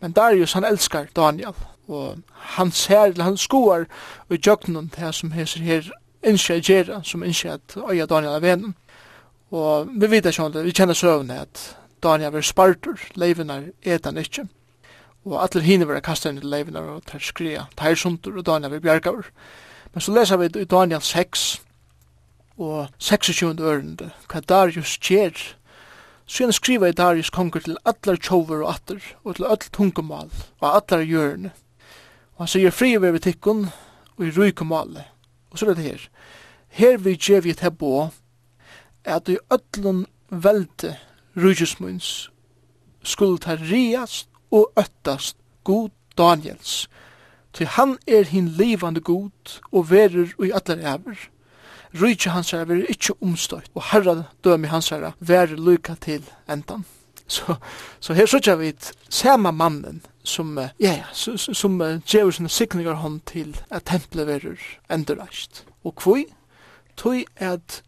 [0.00, 1.54] Men Darius han elskar Daniel,
[1.88, 2.18] og
[2.56, 3.84] han ser, han skoar
[4.28, 5.90] og jøkkenen til som heser her
[6.24, 8.74] innskje gjerra, som innskje at øya Daniel er venen.
[9.50, 14.16] Og vi vet ikke om det, vi kjenner søvn at Daniel var spartur, leivenar etan
[14.16, 14.48] han ikke.
[15.24, 18.72] Og alle hine var kastet inn i leivenar og tar skria, tar sundur og Daniel
[18.72, 19.30] var bjergavur.
[19.94, 21.62] Men så leser vi i Daniel 6,
[22.58, 23.60] og 26.
[23.60, 25.34] ørende, hva Darius kjer,
[26.26, 30.30] så han skriva i Darius konger til allar tjover og atter, og til all tungumal,
[30.60, 31.50] og allar hjørne.
[32.34, 33.66] Og han sier fri over tikkun,
[34.16, 35.04] og i rykumale.
[35.50, 36.06] Og så er det her.
[36.68, 38.08] Her vi gjev i tebo,
[39.04, 40.96] at i öllun velde
[41.36, 42.30] rujusmunns
[43.02, 46.88] skulle ta riast og öttast god Daniels,
[47.52, 51.28] til han er hin livande god og verur i allar æver
[51.94, 56.84] Rujtje hans herre vil ikkje omstøyt, og herre dømi hans herre vær lykka til endan.
[57.26, 57.54] Så,
[58.00, 58.72] så her sørger vi
[59.08, 64.66] samme mannen som, ja, ja, som, uh, gjør sine sikninger hånd til at tempelet verer
[64.92, 65.64] endreist.
[65.84, 66.26] Og kvoi,
[67.04, 67.82] er at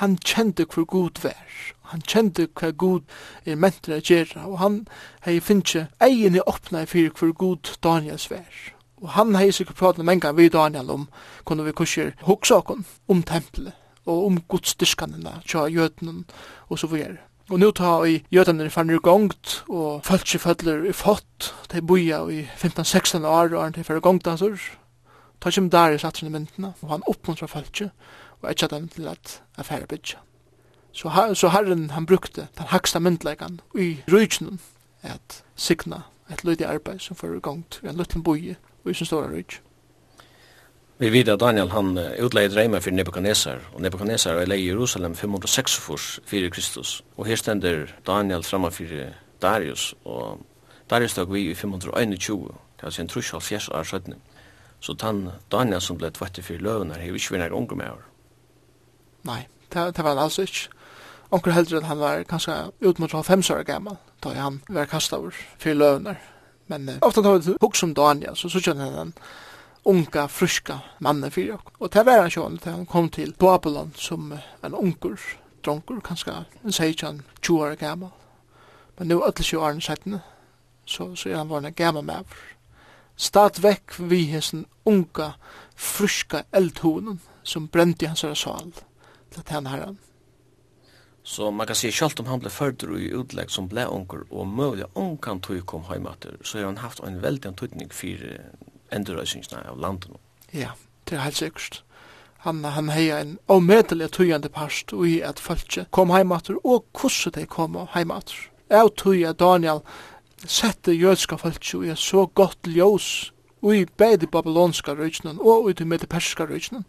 [0.00, 1.74] han kjente hvor god vær.
[1.90, 3.02] Han kjente hva god
[3.46, 4.84] er mentere gjerra, og han
[5.26, 8.74] hei finnje egin i åpna i fyrir hvor god Daniels vær.
[9.00, 11.08] Og han hei sikkert pratet med en gang vi Daniel om
[11.44, 13.72] kunne vi kurser hoksa okon om tempelet
[14.06, 16.24] og om godsdyskanina tja jötnen
[16.68, 17.18] og så videre.
[17.50, 22.22] Og nu tar vi jødene i fannu gongt og fölkse fölkler i fått de boia
[22.30, 24.60] i 15-16 år og han til fyrir gongdansur
[25.40, 27.90] ta kjem der i satsen i myndene og han oppmuntra fölkse
[28.40, 30.18] og etja dem til at affæra bytja.
[30.92, 34.60] Så, her, så herren han brukte den haksta myndlegan i rujtnen
[35.02, 39.06] at signa et lydig arbeid som fyrir gongt i en liten boje og i sin
[39.06, 39.58] stora rydg.
[41.00, 45.14] Vi vet at Daniel han utleie dreima for Nebuchadnezzar, og Nebuchadnezzar er leie i Jerusalem
[45.16, 50.42] 546 fyrir Kristus, og her stender Daniel framma fyrir Darius, og
[50.90, 54.18] Darius tog vi i 521, det er sin trus av fjes år søttene.
[54.80, 58.04] Så tann Daniel som ble tvette fyrir løvene, har ikke vært unger med år.
[59.28, 59.40] Nei,
[59.72, 60.68] det, det var han altså ikke.
[61.30, 65.18] Onker heldur at han var kanskje ut mot 5 år gammal, da han var kastet
[65.18, 66.16] over fyrir løvene,
[66.70, 69.12] Men uh, ofta tar vi hugg som Daniel, så sykja han en
[69.90, 71.72] unga, fruska mannen fyrir okk.
[71.80, 75.18] Og det var han sjåan, til han kom til Babylon som uh, en unger,
[75.64, 78.12] dronker, kanskje, en seitjan, 20 år gammal.
[78.98, 80.22] Men nu, ötlis jo åren settene,
[80.86, 82.46] så, så er han var en gammal maver.
[83.16, 85.32] Stad vekk vi hessen unga,
[85.76, 88.70] fruska eldhonen som brent i hans sal
[89.30, 89.98] til at han herren.
[91.22, 94.46] Så man kan se självt om han blev fördur i utlägg som blev onker och
[94.46, 98.40] möjliga onkan tog kom heimater så har han haft en väldig antydning för
[98.90, 100.10] ändrörelserna av landet.
[100.50, 100.70] Ja,
[101.04, 101.82] det är helt säkert.
[102.42, 107.30] Han han heja en omedelig tøyande past og i at fólki kom heimatur og kussu
[107.30, 108.48] dei kom heimatur.
[108.70, 109.82] Av tøya Daniel
[110.46, 116.06] sette jødska fólki i så gott ljós og i beide babylonska røyknen og i de
[116.06, 116.84] perska røyknen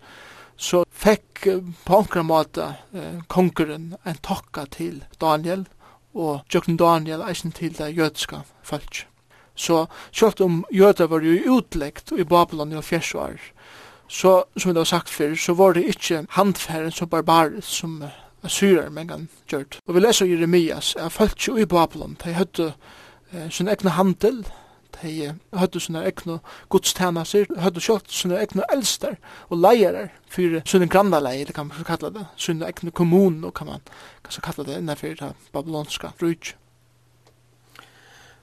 [0.62, 1.48] så fikk
[1.88, 2.68] på omkring måte
[3.34, 5.66] kongeren en tokka til Daniel,
[6.14, 9.08] og Jøkken Daniel eisen til det jødiska folk.
[9.56, 13.40] Så selv om jøder var jo utleggt i Babylon i fjersvar,
[14.08, 18.04] så, som det var sagt før, så var det ikke handfæren som barbarer som
[18.48, 19.80] syrer mengan gjørt.
[19.88, 22.74] Og vi leser Jeremias, at folk i Babylon, de høtte
[23.32, 24.44] eh, sin egna handel,
[25.02, 26.40] de hadde sånne egnu
[26.74, 29.18] godstjenester, hadde kjøtt sånne egnu eldster
[29.50, 33.82] og leierer for sånne sina det kan man kalla det, sånne egnu kommun, kan man
[34.24, 36.56] kanskje kalla det innenfor det babylonska rujtj.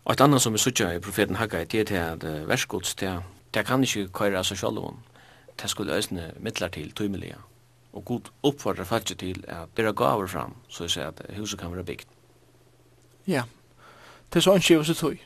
[0.05, 3.11] Og et annet som vi sutja i profeten Haggai, det er til at versgods, det,
[3.55, 5.03] det kan ikke køyre seg selv om,
[5.61, 7.37] det skulle øsne mittlar til tøymelige,
[7.93, 11.75] og god oppfordrer fallet til at bera gaver fram, så jeg sier at huset kan
[11.75, 12.07] være bygd.
[13.29, 13.43] Ja,
[14.33, 15.19] det er så anskjøy, så tøy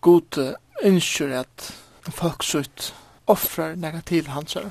[0.00, 0.38] god
[0.84, 1.68] innskjør at
[2.14, 2.92] folk sutt
[3.28, 4.70] offrar nega til her.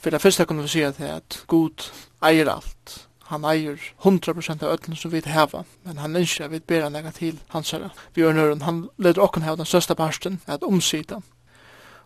[0.00, 1.90] For det første kunne vi si at, at god
[2.24, 3.06] eier alt.
[3.30, 7.12] Han eier 100% av öllum som vi heva, men han innskjør at vi ber nega
[7.14, 7.90] til her.
[8.14, 11.20] Vi gjør nøyren, han leder okken heva den største parsten, at omsida.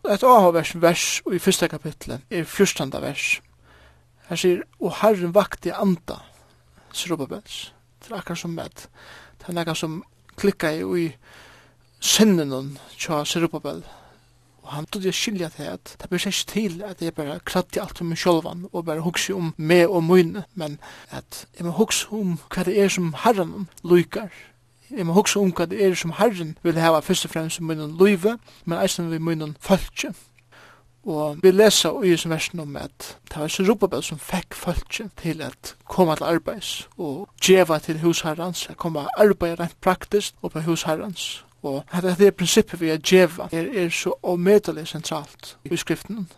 [0.04, 3.40] Et avhavers vers i første kapitlet er fyrstanda vers.
[4.28, 6.18] Her sier, og herren vakti anda,
[6.92, 7.72] Srubabels.
[8.02, 8.84] Det er akkurat som med.
[9.40, 10.02] Det er nekka som
[10.36, 11.08] klikka i
[12.04, 13.82] sinnenon tja Serubabel.
[14.64, 17.78] Og han tog jeg skilja til at det blir ikke til at jeg bare i
[17.80, 20.78] alt om meg sjolvan og bare hugsi om meg og mine, men
[21.10, 24.32] at jeg må hugsi om hva det er som herren lykar.
[24.90, 27.64] Jeg må hugsa om hva det er som herren vil hava først og fremst i
[27.64, 30.12] munnen løyve, men eisen vi munnen fölkje.
[31.04, 35.42] Og vi leser i som versen om at det var Serubabel som fikk fölkje til
[35.42, 40.64] at koma til arbeids og djeva til husherrans, at koma arbeid rent praktisk og på
[40.64, 46.28] husherrans Og dette her prinsippet vi er djeva er, er så omedelig sentralt i skriften.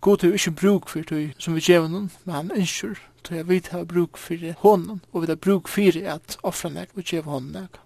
[0.00, 2.94] God er jo ikke bruk for det som vi djeva noen, men han ønsker
[3.26, 6.70] til jeg vi har bruk for hånden, og vi har bruk for det at offre
[6.70, 7.80] nek og djeva hånden nek.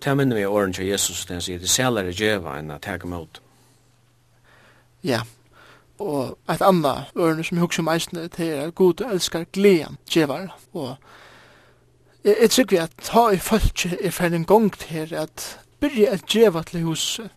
[0.00, 3.42] Ta minne vi åren til Jesus, den sier det sælere djeva enn at tega mot.
[5.04, 5.20] Ja,
[6.00, 10.00] og et annet åren som jeg husker om eisene, det er at God elskar gleden
[10.10, 10.96] djevar, og
[12.24, 15.46] Jeg, jeg tror at ta i folk er ferdig en gang til at
[15.80, 17.30] byrja at djeva til huset.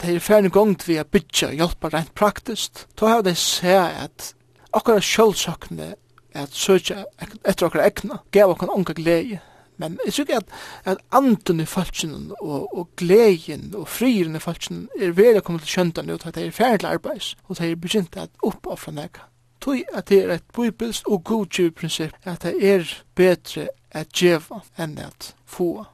[0.00, 2.86] Det er ferdig en gang til vi er bytja og hjelpa rent praktisk.
[2.96, 4.32] Ta har det se at
[4.74, 5.94] akkurat sjølvsakne
[6.34, 7.04] at søkja
[7.46, 9.38] etter akkurat ekna, gav akkurat unga glede.
[9.78, 10.44] Men jeg tror at,
[10.84, 15.76] at anden i falskjen og, og gleden og frieren i falskjen er veldig kommet til
[15.78, 19.28] kjøntan ut at det er ferdig arbeids og det er begynt at oppoffra nekka
[19.68, 24.62] tog at det er et bibelst og godgivet prinsipp at det er betre at djeva
[24.78, 25.84] enn at få.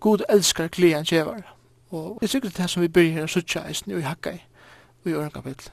[0.00, 1.54] God elskar gledan djevar.
[1.90, 4.42] Og det er sikkert det som vi byrjar her suttja eisen i hakka i
[5.06, 5.70] i Øren kapitel.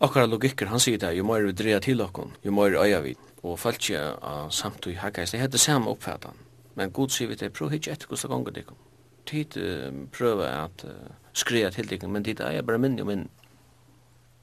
[0.00, 3.14] Akkara logikker, han sier det, jo mer vi dreja til okkon, jo mer øya vi,
[3.42, 6.34] og falt ikke av samtid i Hakkai, det heter samme oppfattan.
[6.74, 8.76] Men God sier vi det, prøv hitje etter hvordan gonger dikken.
[9.26, 9.58] Tid
[10.12, 10.84] prøver at
[11.32, 13.28] skreja til dikken, men tid er bare minne og minne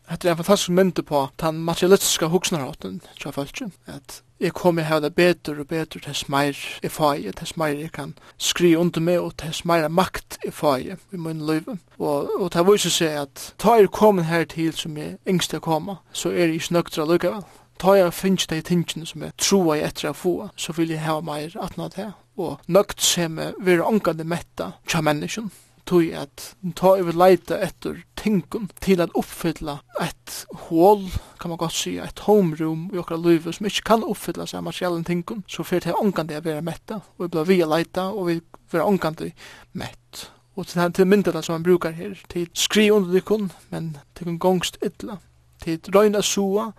[0.10, 3.74] Det er en fantastisk mynd på den materialistiske hoksnarhåten til følgen.
[3.88, 7.92] At jeg kommer her det bedre og bedre til meir i får til meir jeg
[7.92, 11.64] kan skri under meg og til meir makt i får i min liv.
[12.00, 15.64] Og, og det viser seg at ta jeg kommer her til som jeg yngst til
[15.64, 17.44] å komme, så er jeg ikke nøktere likevel.
[17.80, 21.04] Ta jeg finnes de tingene som jeg tror jeg etter å få, så vil jeg
[21.04, 22.14] ha meir atna til.
[22.38, 25.50] Og nøkt som meg være ångande metta til menneskene.
[25.86, 30.36] Tog at ta jeg vil leite etter tingen til at oppfylla et
[30.68, 31.04] hål,
[31.40, 34.66] kan man godt si, et homeroom i okra livet som ikke kan oppfylla seg av
[34.70, 38.32] materialen tingen, så fyrir til ångande å vera metta, og vi blir via leita, og
[38.32, 38.40] vi
[38.72, 39.32] blir ångande
[39.74, 40.26] mett.
[40.56, 44.80] Og til, til myndela som man brukar her, til skri under dykkun, men til gongst
[44.86, 45.20] ytla,
[45.62, 46.72] til røyna sua,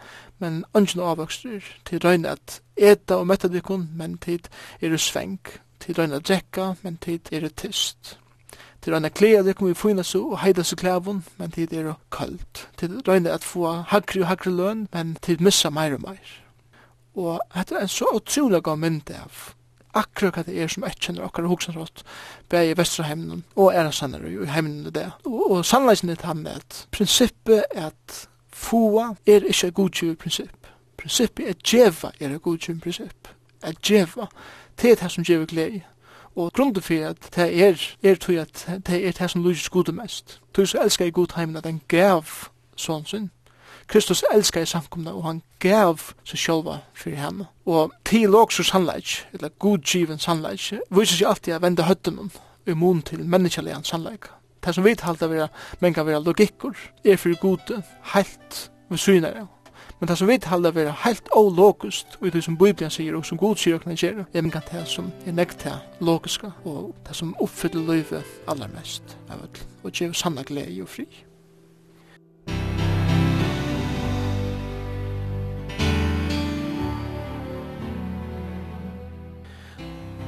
[0.43, 4.41] men ønsken avvokster, til røyna at eta og metta dykun, men til
[4.81, 5.41] er sveng,
[5.81, 8.17] til røyna drekka, men til er tyst
[8.87, 11.95] til er klea, det kommer vi fina så, og heida så klævun, men tid er
[12.13, 12.69] kaldt.
[12.79, 16.35] Til er at få hakri og hakri løn, men tid missa meir og meir.
[17.17, 19.57] Og dette er en så utrolig gav mynd av
[19.97, 22.05] akkurat hva det er som jeg kjenner akkurat hoksanrått,
[22.53, 25.09] bare i Vesterheimnen og æra sannere i heimnen det.
[25.25, 30.71] Og, og sannleisen er han at prinsippet er at fua er ikke et godtjøy prinsipp.
[31.01, 33.33] Prinsippet er djeva er et godtjøy prinsipp.
[33.63, 34.29] Er djeva,
[34.83, 35.83] det er det som djeva glede.
[36.37, 39.93] Og grunden for at det er, er tog at det er det som lyser gode
[39.93, 40.41] mest.
[40.55, 42.25] Tog så elsker jeg god heimen at han gav
[42.77, 43.31] sånn sin.
[43.87, 47.47] Kristus elskar i samkomna og han gav seg sjálfa fyrir henne.
[47.67, 52.31] Og til også sannleik, eller godgiven sannleik, viser seg alltid að vende høttunum
[52.67, 54.29] i mun til menneskjalian sannleik.
[54.65, 55.49] Det som vi halda vera,
[55.81, 56.75] menga vera logikkur,
[57.05, 57.83] er fyrir gode,
[58.13, 59.47] heilt, vi synare,
[60.01, 63.39] Men det som vi halda vera heilt ologisk, og det som Bibelen sier, og som
[63.41, 65.73] Gud sier okna gjerra, er mingan det som er nekt det
[66.05, 69.17] logiska, og det som oppfyller løyve allermest,
[69.83, 71.07] og gjev sanna glede og fri.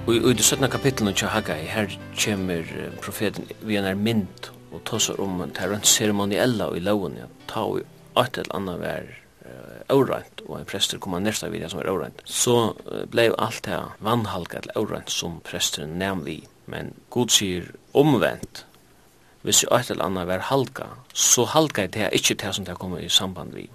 [0.08, 0.70] Og i det 17.
[0.70, 1.92] kapitlet til Haggai, her
[2.24, 2.64] kommer
[3.04, 7.82] profeten vi er mynd og tåsar om det her ceremoniella i loven, ja, ta og
[8.16, 9.27] alt et annet vær
[9.92, 12.74] årent, og en prester kom nästa vid som er årent, så
[13.10, 16.38] blei alt det vannhalka til eller som presteren nevn vi.
[16.66, 18.64] Men Gud sier omvendt
[19.42, 22.98] hvis ett eller annet var halka, så halka det här inte det som det kommer
[22.98, 23.68] i samband vi.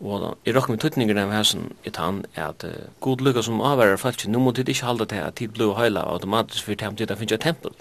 [0.00, 3.60] Og i råkken med tøtningerne av hæsen i tann er at uh, god lukka som
[3.60, 6.96] avværer falsk, nå må tid ikke halda til at tid blod høyla automatisk for tid
[6.96, 7.74] til at finnes et tempel.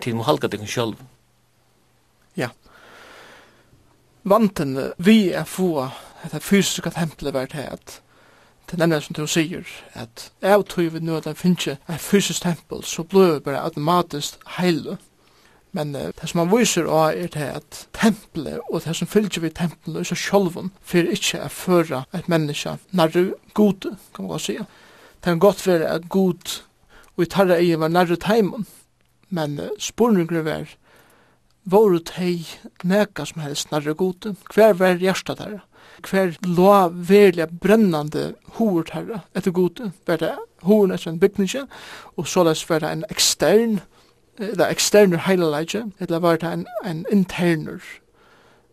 [0.00, 1.00] Tid må halka til sjálv.
[2.36, 2.50] Ja.
[4.24, 5.88] Vanten vi er få
[6.32, 8.00] det fysiska templet var det att
[8.70, 12.42] det nevner som du säger att jag tror vi nu att det finns ett fysiskt
[12.42, 14.96] tempel så blir det bara automatiskt heil.
[15.70, 19.42] men uh, det som man viser av er det at tempelet og det som fylgjer
[19.42, 24.32] vi tempelet i seg sjolven fyrir ikke å føre et menneske nærru god kan man
[24.36, 26.62] godt si det kan godt være at god
[27.16, 28.66] og i tarra egen var nærre teimen
[29.28, 30.76] men uh, spurninger var
[31.64, 32.46] voru tei
[32.84, 35.60] neka som helst nærre god hver var hjersta der
[36.02, 40.32] hver lå verlig brennande hovert herre etter gode, var det
[40.62, 41.68] horen etter en bygning,
[42.16, 43.80] og såleis var det en ekstern,
[44.38, 47.80] eller eksterner heileleidje, eller var det en, en interner,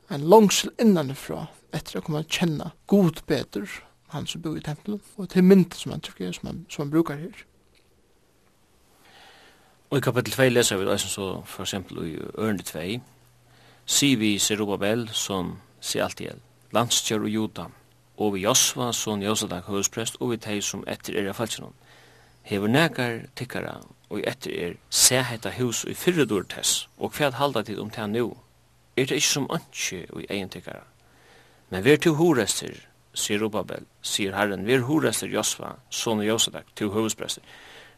[0.09, 3.69] en langsel innanifra, etter å komme kjenne god beter,
[4.11, 6.91] han som bor i tempelet, og til mynd som han trykker, som han, som han
[6.91, 7.45] brukar her.
[9.91, 12.85] Og i kapittel 2 leser vi det så, for eksempel i ørende 2,
[13.85, 17.65] sier vi Serubabel som sier alt i hjelp landstjør og juda,
[18.17, 21.73] og vi Josva, son Josadak høysprest, og vi teg som etter er falskjennom.
[22.43, 27.15] Hever nekar tikkara, og etter er se heta hus og i fyrre dår tess, og
[27.17, 28.31] hva halda tid om teg nu,
[28.95, 30.83] er det ikkje som antje og i egen tikkara.
[31.71, 32.73] Men ver til horester,
[33.13, 37.43] sier Robabel, sier Herren, ver horester Josva, son Josadak, til høvesprester,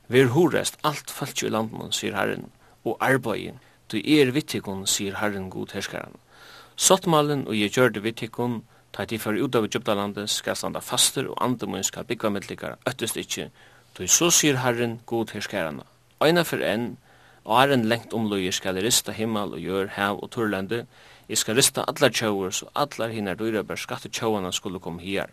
[0.07, 2.51] ver horest alt falskjø i landmån, sier Herren,
[2.84, 3.57] og arbeid,
[3.91, 6.17] du er vittikon, sier Herren god herskaren.
[6.76, 8.63] Sottmalen og jeg gjør det vidt tikkun,
[8.93, 13.17] ta de for ut av Egyptalandet skal standa faster og andemun skal bygga middlikar øttest
[13.17, 13.49] ikkje,
[13.93, 15.86] tog så sier Herren god herskerana.
[16.24, 16.95] Øyna for enn,
[17.43, 20.86] og herren lengt omløy skal rista himmel og gjør hev og turlende,
[21.30, 25.30] jeg skal rista allar tjauer, så allar hinar dyrabær skatte tjauana skulle komme her.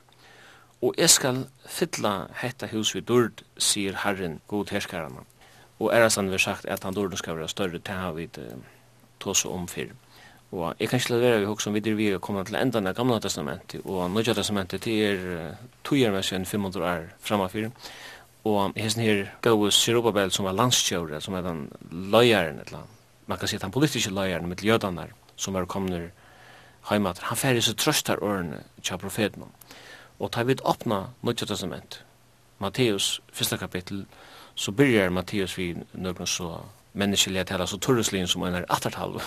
[0.83, 5.25] Og jeg skal fylla hetta hus vi dyrd, sier Herren god herskerana.
[5.81, 8.65] Og er han sagt at han dyrden skal være større til han
[9.21, 9.97] tås om omfirm.
[10.51, 13.21] Og jeg kan ikke lade være vi som videre vi kommer til enda av gamle
[13.21, 17.71] testamentet, og nødja testamentet til er togjer med seg 500 år framme for.
[18.45, 22.89] Og hesten her gav Sirobabel som var landskjøret, som er den løyeren, eller
[23.27, 26.11] man kan si at han politiske løyeren med jødene som er kommet
[26.91, 27.15] hjemme.
[27.21, 29.45] Han færre så trøstar årene til profeten.
[30.19, 32.05] Og tar vi åpna nødja testament,
[32.59, 34.07] Matteus, første kapittel,
[34.55, 36.59] så byrjar Matteus vi nødvendig så
[36.93, 39.21] menneskelig tala, så turreslin som en er attertalv.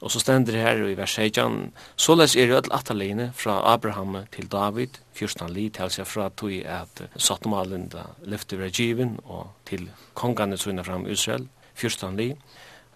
[0.00, 4.16] Og så stender det her i vers 16, så les er det attalegene fra Abraham
[4.32, 9.54] til David, fyrstan li, til seg fra tog at Satomalen da lyfte ved Given og
[9.66, 12.34] til kongane søgna fram Israel, fyrstan li,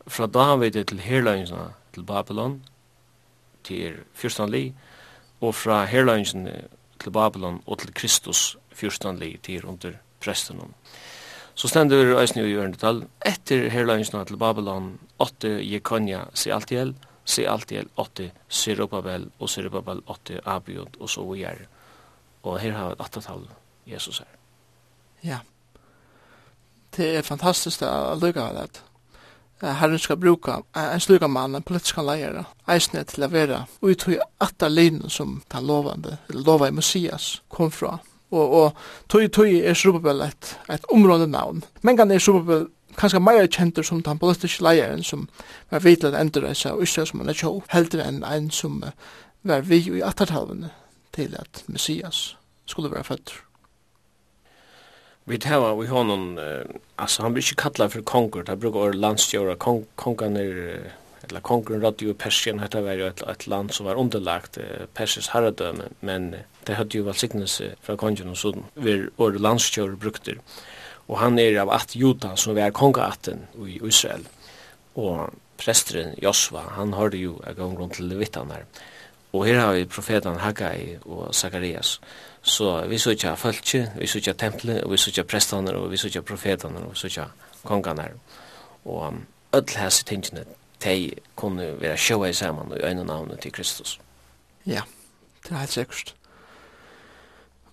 [0.06, 2.60] fra David til herløynsna til Babylon,
[3.64, 4.66] til fyrstan li,
[5.40, 6.60] og fra herløynsna
[7.00, 10.74] til Babylon og til Kristus fyrstan li, til under prestenom.
[11.54, 16.94] Så stender det i øyne i øyne til, etter herløynsna til Babylon, 8 se Sealtiel,
[17.24, 21.68] Sealtiel 8 Sirupabel og Sirupabel 8 Abiot og så videre.
[22.42, 23.48] Og her har vi et attertall
[23.86, 24.36] Jesus her.
[25.22, 25.38] Ja.
[26.96, 28.80] Det er fantastisk å lykke av det.
[29.60, 34.68] Herren skal bruka en sluga mann, en politisk leier, eisne til å være ut i
[34.70, 37.98] linen som den lovande, eller lova i Messias, kom fra.
[38.30, 38.78] Og, og
[39.10, 41.64] tøy tøy er Srubabel et, et område navn.
[41.82, 42.70] Men kan er Srubabel
[43.00, 45.26] kanskje meira kjentur som den politiske leieren som
[45.70, 48.80] var vidt at endra seg og ikke som han er tjov, heldur enn en som
[49.42, 50.72] var vi i attertalvene
[51.16, 52.34] til at Messias
[52.68, 53.32] skulle være født.
[55.30, 56.38] Vi tar vi har noen,
[56.98, 60.90] altså han blir ikke kallet for konger, det bruker året landstjøra, kong, kongen er,
[61.28, 64.58] eller kongen rådde jo Persien, dette var jo et, et land som var underlagt
[64.96, 66.34] Persisk herredømme, men
[66.66, 70.40] det hadde jo velsignelse fra kongen og sånn, hvor året landstjøra brukte det
[71.10, 74.22] Og han er av at Jutan som var kongaten i Israel.
[74.94, 78.66] Og presteren Josva, han hørte jo av gang rundt til Levittan her.
[79.32, 82.00] Og her har vi profeten Haggai og Zacharias.
[82.42, 85.90] Så vi så ikke følge, vi så ikke tempelet, og vi så ikke prestene, og
[85.90, 87.26] vi så ikke profetene, og vi så ikke
[87.64, 88.16] kongene her.
[88.84, 89.14] Og
[89.52, 90.44] alle hese tingene,
[90.84, 94.00] de kunne være sjøve sammen i øynene navnet til Kristus.
[94.66, 94.82] Ja,
[95.42, 96.14] det er helt sikkert.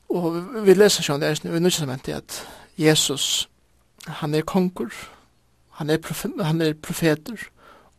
[0.10, 0.36] Og
[0.66, 2.42] vi leser sånn, det er nødt til at
[2.78, 3.50] Jesus,
[4.08, 4.94] han er konkur,
[5.80, 7.48] han er, profet, han er profeter,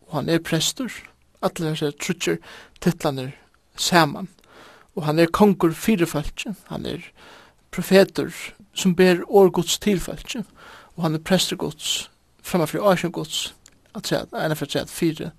[0.07, 0.93] og han er prester,
[1.43, 2.39] alle hans er trutjer
[2.81, 3.33] titlaner
[3.77, 4.29] saman,
[4.97, 7.03] og han er konkur fyrirfaltje, han er
[7.71, 8.33] profeter
[8.75, 10.45] som ber årgods tilfaltje,
[10.97, 12.11] og han er prestergods,
[12.43, 13.55] framfor årsjongods,
[13.95, 15.31] at sier at ena for at sier at fire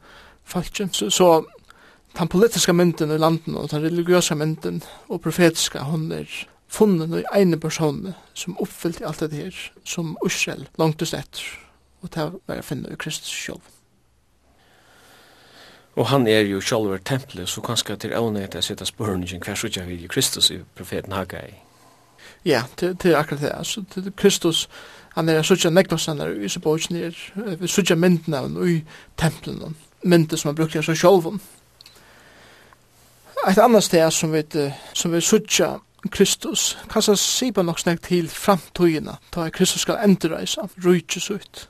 [0.43, 0.89] falskje.
[0.91, 1.43] så, så
[2.17, 6.27] den politiska mynden i landen og den religiøsa mynden og profetiska, hon er
[6.69, 11.43] funnet i ene person som oppfyllte alt det her, som Israel langtes etter,
[12.01, 13.65] og til å være finne i Kristus selv.
[15.99, 19.83] Og han er jo sjálfur templet, så kanskje til avnægt jeg sitter spørningen hver sutja
[19.83, 21.57] vi Kristus i profeten Haggai.
[22.45, 23.51] Ja, det, det er akkurat det.
[23.57, 24.69] Altså, til Kristus,
[25.15, 27.17] han er sutja nekvastanar i Sibojsen her,
[27.59, 28.83] vi sutja mynden av i
[29.17, 31.41] templen, mynden som han brukte seg sjálfun.
[33.47, 34.43] Et annet sted som vi,
[34.93, 36.77] som vi sutja Kristus.
[36.89, 41.69] Kanskje sipa nok snakk til framtøyene, ta Kristus skal endreisa, rujtje ut.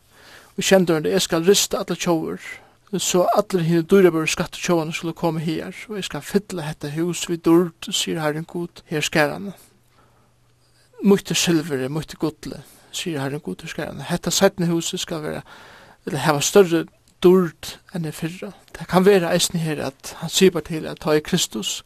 [0.58, 2.38] Og kjenderen det, jeg skal rista alle tjover,
[2.98, 7.28] så alle henne dyrebør skatte tjovene skulle komme her, og jeg skal fylla hetta hus
[7.30, 9.54] vi dørd, sier Herren God, her skærene.
[11.06, 14.06] Mykte silvere, mykte godle, sier Herren God, her skærene.
[14.10, 15.42] Hetta settende huset skal være,
[16.06, 16.86] eller hava større
[17.24, 18.52] dørd enn i fyrra.
[18.76, 21.84] Det kan være eisen her at han sier til at ta i Kristus,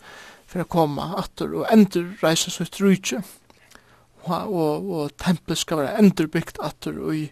[0.54, 3.24] for å komme atter og endurreise sitt rujtje.
[4.24, 7.24] Og, og, og tempelet skal være endurbygd atter og i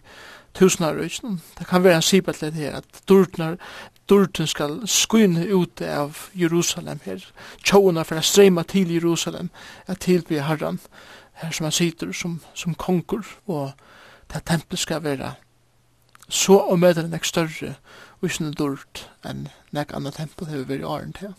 [0.58, 1.38] tusenar rujtjen.
[1.56, 3.56] Det kan være en sibetlet her at durdnar
[4.10, 7.22] Durten skal skynne ut av Jerusalem her.
[7.64, 9.48] Tjåna for å strema til Jerusalem
[9.86, 10.82] er tilby herran
[11.40, 13.70] her som han sitter som, som konkur og
[14.34, 15.36] det tempelet skal være
[16.28, 17.76] så og møter nek større
[18.18, 21.32] og ikke noe dårlig enn nek annet tempel hever vært i åren til.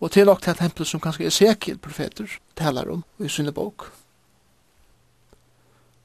[0.00, 3.90] Og til nok til tempel som kanskje Ezekiel profeter talar om i sinne bok.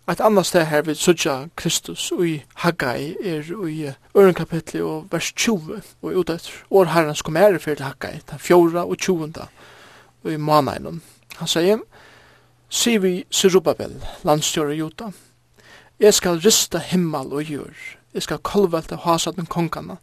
[0.09, 5.07] Et annet sted her vil sudja Kristus og i Haggai er i øren kapitli og
[5.11, 8.97] vers 20 og i utet år herrens kom ære fyrir til Haggai den fjorda og
[8.97, 9.47] tjuvenda
[10.23, 11.01] og i manainon.
[11.37, 11.79] Han sier
[12.69, 15.11] Sivi Sirubabel, landstjøret Jota,
[15.99, 19.95] Jeg skal rista himmel og jord Jeg skal kolvelte hasaten kongana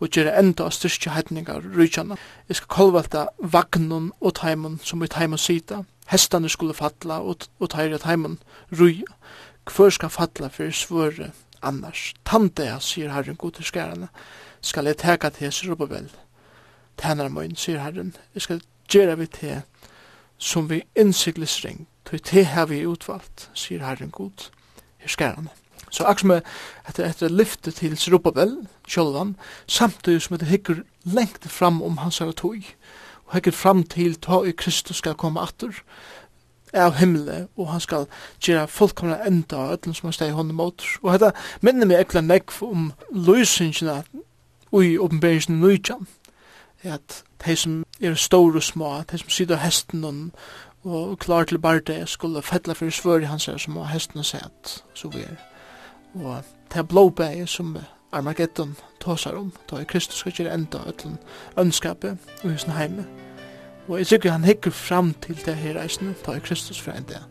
[0.00, 2.16] og gjøre enda av styrkje heitningar rujtjana.
[2.48, 5.82] Jeg skal kolvelte vagnun og taimun som i taimun sida.
[6.08, 8.38] Hestane skulle falla og, og teire taimun
[8.72, 9.12] ruja.
[9.68, 11.30] Hvor skal falla fyrir svore
[11.62, 12.14] annars?
[12.24, 14.08] Tante sier herren god til skærene,
[14.60, 16.08] skal jeg teka til hese robovel.
[16.98, 19.60] Tænar moin, sier herren, jeg skal gjøre vi til
[20.38, 24.30] som vi innsikles ring, til til har vi utvalgt, sier herren god
[25.00, 25.48] til skærene.
[25.90, 26.30] Så akkur som
[26.88, 28.56] etter etter lyfte til Zerubbabel,
[28.88, 29.36] Kjolvan,
[29.66, 32.62] samtidig som det hikker lengt fram om hans her tog,
[33.26, 35.82] og hikker fram til ta i Kristus skal komme atter
[36.74, 38.06] av himmelen, og han skal
[38.40, 40.84] gjøre fullkomna enda av öllum som han steg hånden mot.
[41.02, 44.02] Og dette minner meg ekkla nekv om løysingina
[44.72, 46.06] ui oppenberingsin nøyjan,
[46.84, 50.14] at de som er store og små, de som sitter hesten og
[50.84, 54.18] og klar til bare det skulle fettla for svør i hans her som har hesten
[54.18, 55.47] og sett, så vi er.
[56.24, 56.44] Og
[56.74, 57.76] det blåbæge som
[58.12, 61.18] Armageddon tåsar om, da er Kristus skal gjøre enda øtlen
[61.58, 63.06] ønskapet og husen heime.
[63.88, 67.22] Og jeg sikker han hikker fram til det her reisende, da er Kristus fra enda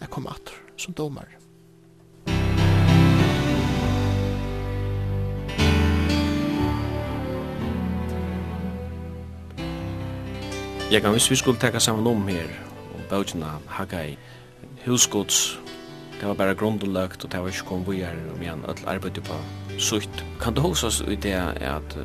[0.00, 1.26] jeg kom atter som domar.
[10.92, 12.48] Jeg kan hvis vi skulle tekka saman om her,
[12.94, 14.16] og bøtjena Haggai,
[14.76, 15.60] Hilskots
[16.20, 19.20] Det var bara grundlagt och det var inte kom vi här om igen att arbeta
[19.20, 19.34] på
[19.78, 20.24] sutt.
[20.40, 22.04] Kan du huska oss i det att uh,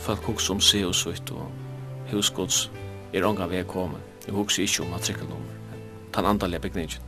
[0.00, 1.50] folk hugsa om sig och sutt och
[2.06, 2.70] husgods
[3.12, 4.00] er ånga vi er kommet.
[4.26, 5.54] Jeg husker ikke om matrikelnummer.
[6.14, 7.02] Den andalige bygningen.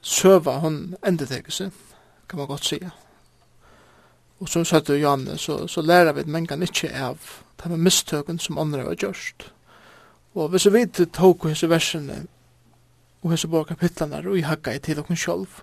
[0.00, 1.70] Søva, hon endetekelse,
[2.28, 2.90] kan man godt sige.
[4.40, 7.18] Og som sagt du, Janne, så, så lærer vi at mengan ikke av
[7.64, 9.52] de mistøkken som andre har gjørst.
[10.34, 12.26] Og hvis vi vet tog hos versene
[13.22, 15.60] og hese bak kapitlanar og i hakka i til okkur sjálv.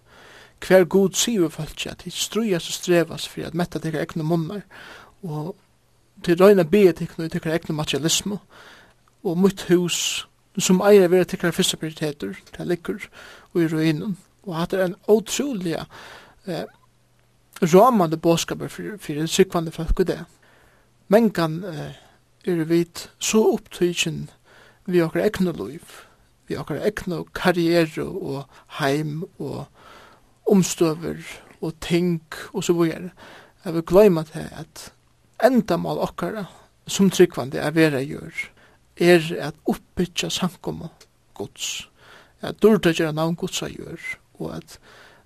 [0.60, 4.64] Hver god sier folk at de strujas og strevas for at metta tekar egne munnar
[5.24, 5.55] og
[6.24, 8.39] til røyna bia tekar og tekar egne materialismo
[9.24, 10.26] og mutt hus
[10.57, 13.07] som eier vera tekar fyrsta prioriteter til likur
[13.53, 16.66] og i ruinen og hatt er en utrolig eh,
[17.62, 20.20] ramande båskaper for, for sikvande folk og det.
[21.07, 21.95] Men kan eh,
[22.45, 24.30] er vit så opptøyken
[24.86, 25.84] vi okkar egne liv
[26.50, 28.43] vi okkar egna karriere og
[28.80, 29.66] heim og
[30.50, 31.22] omstøver
[31.62, 32.24] og ting
[32.54, 33.12] og så videre.
[33.66, 34.93] Jeg vil gløyma til at
[35.45, 36.45] endamal okkara
[36.88, 38.50] som tryggvande er vera gjør
[39.00, 40.84] er at oppbytja sankum
[41.38, 41.89] gods
[42.41, 44.00] at durta gjerra navn godsa gjør
[44.39, 44.80] og at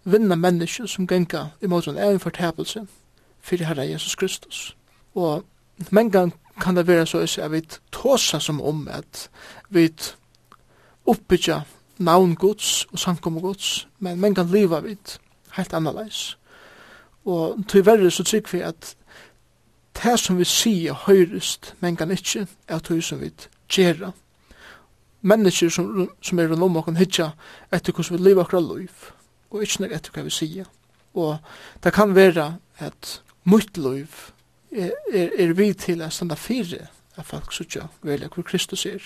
[0.04, 2.86] vinna mennesker som genga imot en fortabelse
[3.42, 4.76] fyrir Herre Jesus Kristus
[5.16, 5.46] og
[5.90, 7.62] mengan kan det være så at vi
[7.92, 9.30] tåsa som om at
[9.70, 9.90] vi
[11.06, 11.62] oppbyggja
[11.98, 15.18] navn gods og samkomme gods, men man kan liva vid
[15.58, 16.38] helt annerleis.
[17.26, 18.96] Og til verre så trygg vi at
[20.04, 23.32] det som vi sier høyrest, men kan ikkje, er det som vi
[23.70, 24.12] gjerra.
[25.22, 27.32] Mennesker som, som er rundt om oss hitja
[27.72, 29.12] etter hvordan vi lever akkurat liv,
[29.52, 30.66] og ikkje nek etter hva vi sier.
[31.14, 31.38] Og
[31.84, 34.10] det kan være at mitt liv
[34.72, 38.86] er, er, er vi til å standa fire av folk som ikke velger hvor Kristus
[38.90, 39.06] er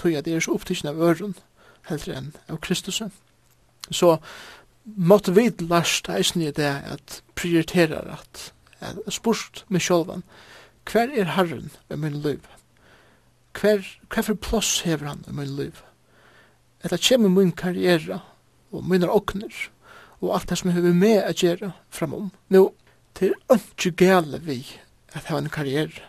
[0.00, 1.34] tog at det er så opptidsen av øren,
[1.88, 3.02] heldre enn av Kristus.
[3.90, 4.16] Så
[4.84, 10.24] måtte vi last eisen i det at prioritera at, at spurt med sjolvan,
[10.90, 12.40] hver er Herren i min liv?
[13.60, 15.82] Hver, hver for plass hever han i min liv?
[16.84, 18.22] Etta kjem min karriere
[18.72, 19.52] og mine åkner
[20.20, 22.30] og alt det som hever med å gjøre framom.
[22.52, 22.70] Nå,
[23.18, 24.62] det er ikke gale vi
[25.12, 26.06] at hava en karriere.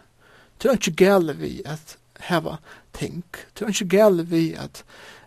[0.60, 2.58] Det er ikke gale vi at hava
[2.94, 3.24] ting.
[3.54, 4.84] Det er ikke gale vi at,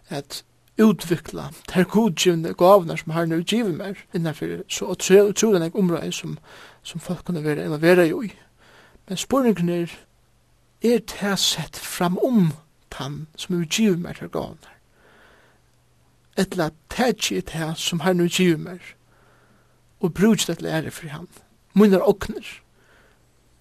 [0.09, 0.45] at
[0.79, 4.95] utvikla ter godgivende gavner som har nu givet mer innanfor så
[5.29, 6.39] utrolig nek område som,
[6.83, 8.33] som folk kunne være involvera i.
[9.09, 9.99] Men spurningen er,
[10.83, 12.53] er det sett fram om
[12.91, 14.71] tann som er givet mer ter gavner.
[16.37, 18.95] Etla tætsi er det som har nu givet mer
[20.01, 21.29] og brudst etla lære for han.
[21.75, 22.61] Munnar okner.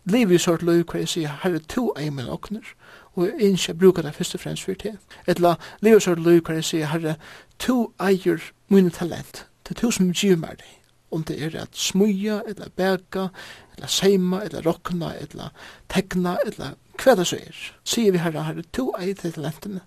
[0.05, 2.73] Liv i sort løy hva jeg sier, herre to eimen okner
[3.15, 4.97] og jeg ikke bruker det først og fremst for det.
[5.27, 7.15] Etla, lever så løy, kan jeg si, herre,
[7.59, 10.71] to eier mine talent, til to som gir meg det,
[11.11, 13.27] om det er at smuja, eller bæka,
[13.75, 15.53] eller seima, eller rokna, eller
[15.89, 17.59] tekna, eller hva det så er.
[17.85, 19.81] Sier vi herre, herre, to eier til talentene,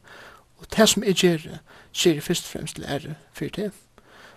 [0.58, 1.58] og det som jeg gjør,
[1.92, 3.72] sier jeg først og fremst lære for det.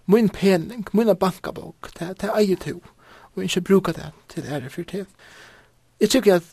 [0.05, 2.81] Min pening, min bankabok, det, det eier to,
[3.35, 5.05] og ikke bruker det til ære for det.
[5.99, 6.43] Jeg tykker at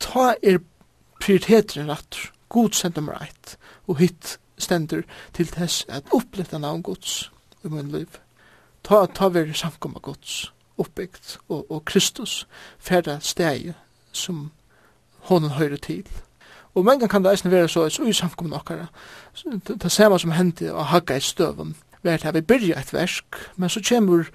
[0.00, 0.58] ta er
[1.20, 2.30] prioriteter enn rattur.
[2.50, 3.56] God sender meg rett,
[3.86, 5.04] og hitt stender
[5.36, 7.30] til tess at oppletta navn gods
[7.64, 8.18] i min liv.
[8.82, 12.46] Ta, ta veri samkomma gods, oppbyggt, og, og Kristus
[12.78, 13.74] færda steg
[14.12, 14.50] som
[15.28, 16.08] honen høyre til.
[16.74, 18.86] Og mange kan det eisen være så, så i samkomna okkara,
[19.68, 23.36] det samme som hendte og hagga i støven, vær til at vi byrja et versk,
[23.56, 24.30] men så kjemur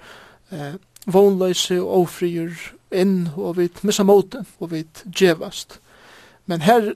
[0.52, 0.76] eh,
[1.06, 2.52] vonløyse og ofrier
[2.92, 4.84] inn, og vi missa måte, og vi
[5.18, 5.80] djevast.
[6.46, 6.94] Men her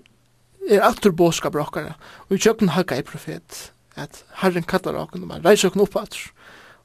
[0.70, 1.96] er atur båskap rokkara,
[2.28, 5.96] og i kjøkken hakka i profet, at herren kallar okken, og man reiser okken opp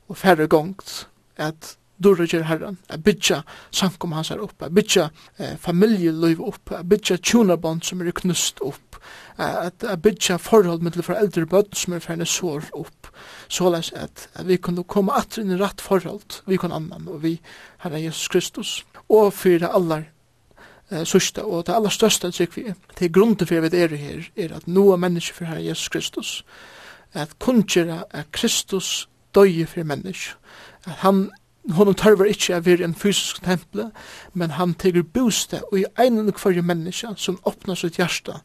[0.05, 1.07] og færre gongt,
[1.37, 3.41] at durrger herran, at bytja
[3.71, 5.09] sankum hans her upp, at bytja
[5.39, 8.99] eh, familjeløyv upp, at bytja tjunabond som er knust upp,
[9.37, 13.11] at, at bytja forhold mittel for eldre bøtt som er ferne sår upp,
[13.47, 17.23] såleis at, at vi kunne komme atter inn i ratt forhold, vi kunne annan, og
[17.23, 17.37] vi,
[17.85, 18.75] Herre Jesus Kristus,
[19.07, 20.09] og fyra allar
[20.91, 24.55] eh, sørste, og det aller største trykk vi til Det for vi er her, er
[24.55, 26.45] at noe mennesker for Herre Jesus Kristus,
[27.13, 30.35] at kunngjøre at Kristus døye for mennesker,
[30.85, 31.29] at han
[31.73, 33.87] Hon tørver ikkje av vir en fysisk temple,
[34.37, 38.35] men han tegur bostad og i einan og hverje menneska som åpnar sitt hjärsta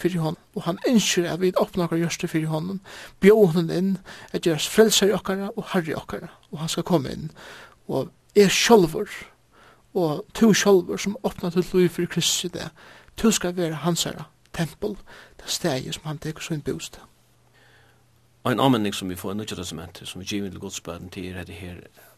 [0.00, 0.38] fyrir hon.
[0.56, 2.80] Og han ønsker at vi åpnar okkar hjärsta fyrir hon,
[3.20, 3.90] bjå hon inn,
[4.32, 7.28] at gjerast frelser i okkara og harri okkara, og han skal komme inn.
[7.84, 9.12] Og er sjolvor,
[9.94, 12.70] og to sjálfur som åpna til lov for Kristus i det,
[13.16, 14.96] to skal være hans herre, tempel,
[15.36, 17.02] det steget som han teker sin bostad.
[18.44, 21.36] Og en anmenning som vi får i Nødja Testamentet, som vi giver til godsbøden til
[21.36, 21.76] er det her,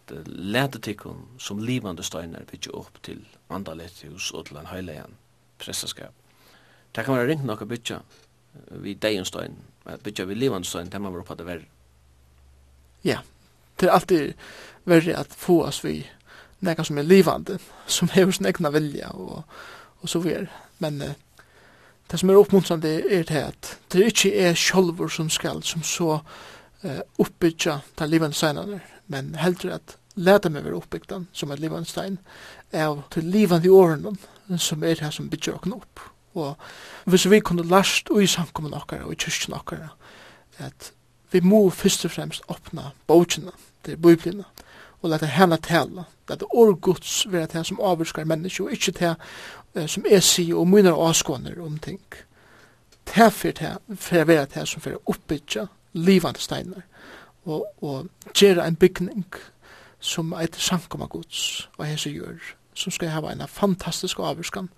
[0.09, 5.16] at lete tikkun som livande støyner bytje opp til andalett hos og til en høylegan
[5.59, 6.14] pressaskap.
[6.95, 7.99] Det kan være ringt nok å bytja
[8.85, 9.57] vi deion stein,
[10.05, 11.66] bytja vi livande støyn, det man var oppa det verre.
[13.05, 13.18] Ja,
[13.81, 14.35] det er alltid
[14.85, 16.05] verre at få oss vi
[16.62, 19.42] nekka som er livande, som hever sin egna vilja og,
[20.00, 20.46] og så videre.
[20.78, 21.14] Men uh,
[22.10, 25.82] det som er oppmuntrande er det at det er ikke er sjolver som skal som
[25.82, 26.18] så
[26.84, 31.88] uh, oppbyggja den livande steinene, men heldur at leta meg være oppbyggdan som et livande
[31.88, 32.18] stein
[32.72, 34.12] av til livande i årene
[34.60, 36.00] som er det som bygger okken opp.
[36.34, 36.56] Og
[37.04, 39.92] hvis vi kunne last og i samkommun okkara og i kyrkjen okkara
[40.60, 40.92] at
[41.32, 43.52] vi må først og fremst åpna bókina,
[43.86, 44.44] det er bøyblina,
[45.03, 46.05] og leta henne tala.
[46.30, 49.14] Leta orgods være det som avvirskar menneske, og ikkje det
[49.74, 52.00] eh, som er si og mynar avskåner om ting.
[53.14, 56.82] Det fyrir det, fyrir vera det som fyrir oppbytja livande steinar,
[57.44, 59.26] og, og gjøre en bygning
[60.00, 62.38] som eit sankum av gods, og hese gjør,
[62.74, 64.70] som skal ha en fantastisk avvirskan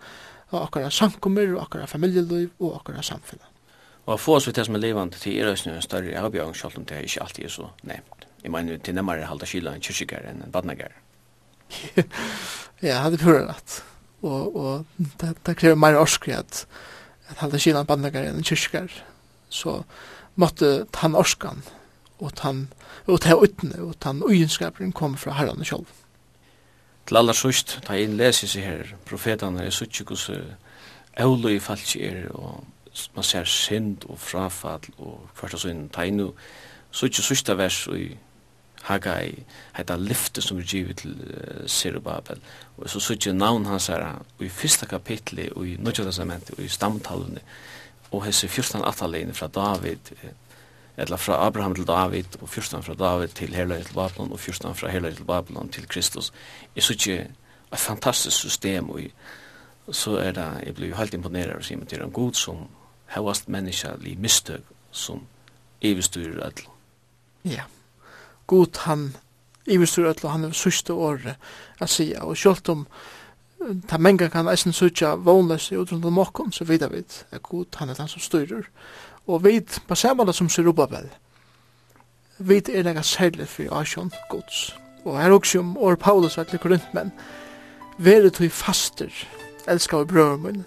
[0.53, 3.47] av akkara sankummer, og akkara familieliv, og akkara samfunnet.
[4.07, 6.85] Og få oss vidt det som er levande til er en større avbjørn, selv om
[6.85, 8.27] det ikke alltid er så nevnt.
[8.45, 10.99] Jeg mener, til nemmere halda kyla en kyrkjegare enn en badnagare.
[12.85, 13.79] ja, det er pura rett.
[14.25, 14.85] Og, og
[15.21, 16.67] det, det krever mer orskri at,
[17.33, 19.01] at halda kyla en badnagare enn en kyrkjegare.
[19.49, 19.81] Så
[20.41, 21.65] måtte han orskan
[22.19, 22.67] og han
[23.07, 25.89] og ta utne og han ugenskapen kom fra herren sjølv.
[27.05, 30.31] Til aller sust, ta inn leser seg her, profetene er sutt ikke hos
[31.21, 32.65] eulu i falsk er, og
[33.17, 36.39] man ser synd og frafall og hvert og sånn, ta inn og
[36.95, 38.15] sutt ikke sørste vers i
[38.85, 39.45] Haggai,
[39.77, 42.41] heita lyfte som er givet til uh, Sirubabel.
[42.77, 44.05] Og så sutje navn hans her
[44.41, 47.41] i fyrsta kapitli og i Nudja og i stamtalene
[48.13, 50.13] og hese 14 atalene fra David
[50.97, 54.75] eller fra Abraham til David og 14 fra David til Herløy til Babylon og 14
[54.75, 56.33] fra Herløy til Babylon til Kristus.
[56.77, 57.31] Jeg sutje
[57.73, 59.01] et fantastisk system og
[59.93, 62.69] så er det, jeg blir jo helt imponeret og sier meg til en god som
[63.17, 64.63] hevast menneska li mistøk
[64.93, 65.27] som
[65.83, 66.71] evigstyrer alle.
[67.45, 67.51] Ja.
[67.51, 67.84] Yeah
[68.47, 69.13] god han
[69.67, 71.37] ivistur öll og han er sørste året
[71.81, 72.87] a sia og sjølt om
[73.89, 77.89] ta menga kan eisen sørja vånløs i utrundet mokkom, så vidar vi at god han
[77.89, 78.67] er han som styrer,
[79.27, 81.09] og vi på samme som Sirubabel,
[82.39, 84.77] vi er nega særlig for Asjon gods.
[85.05, 86.53] Og her også om år Paulus at
[86.95, 87.13] men
[87.99, 89.27] Vere tog faster,
[89.69, 90.65] elskar vi brøver min,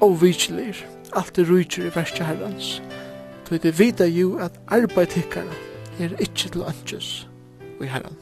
[0.00, 0.76] og vitselir,
[1.12, 2.82] alt er rujtjer i verste herrans.
[3.48, 7.10] Tog det vita jo at arbeid tikkara er ikkje til ønskjøs
[7.80, 8.16] i herren.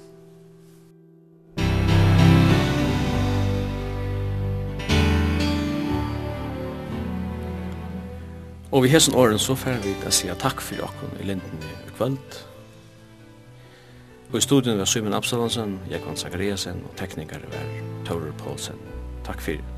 [8.75, 11.93] Og vi hesen åren så fer vi å si takk for jokken i linden i
[11.95, 12.41] kvöld.
[14.33, 17.71] Og i studien var Simon Absalonsen, Jekvann Zakariasen og teknikere var
[18.09, 18.83] Taurer Poulsen.
[19.23, 19.74] Takk fyrir.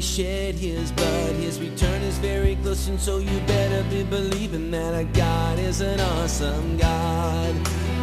[0.00, 1.34] already shed his blood.
[1.36, 5.80] His return is very close and so you better be believing That our God is
[5.80, 7.54] an awesome God.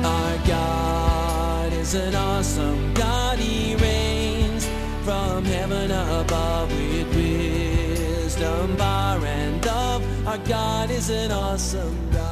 [0.06, 3.40] Our God is an awesome God.
[3.40, 4.68] He reigns
[5.04, 10.28] from heaven above With wisdom, power and love.
[10.28, 12.27] Our God is an awesome God.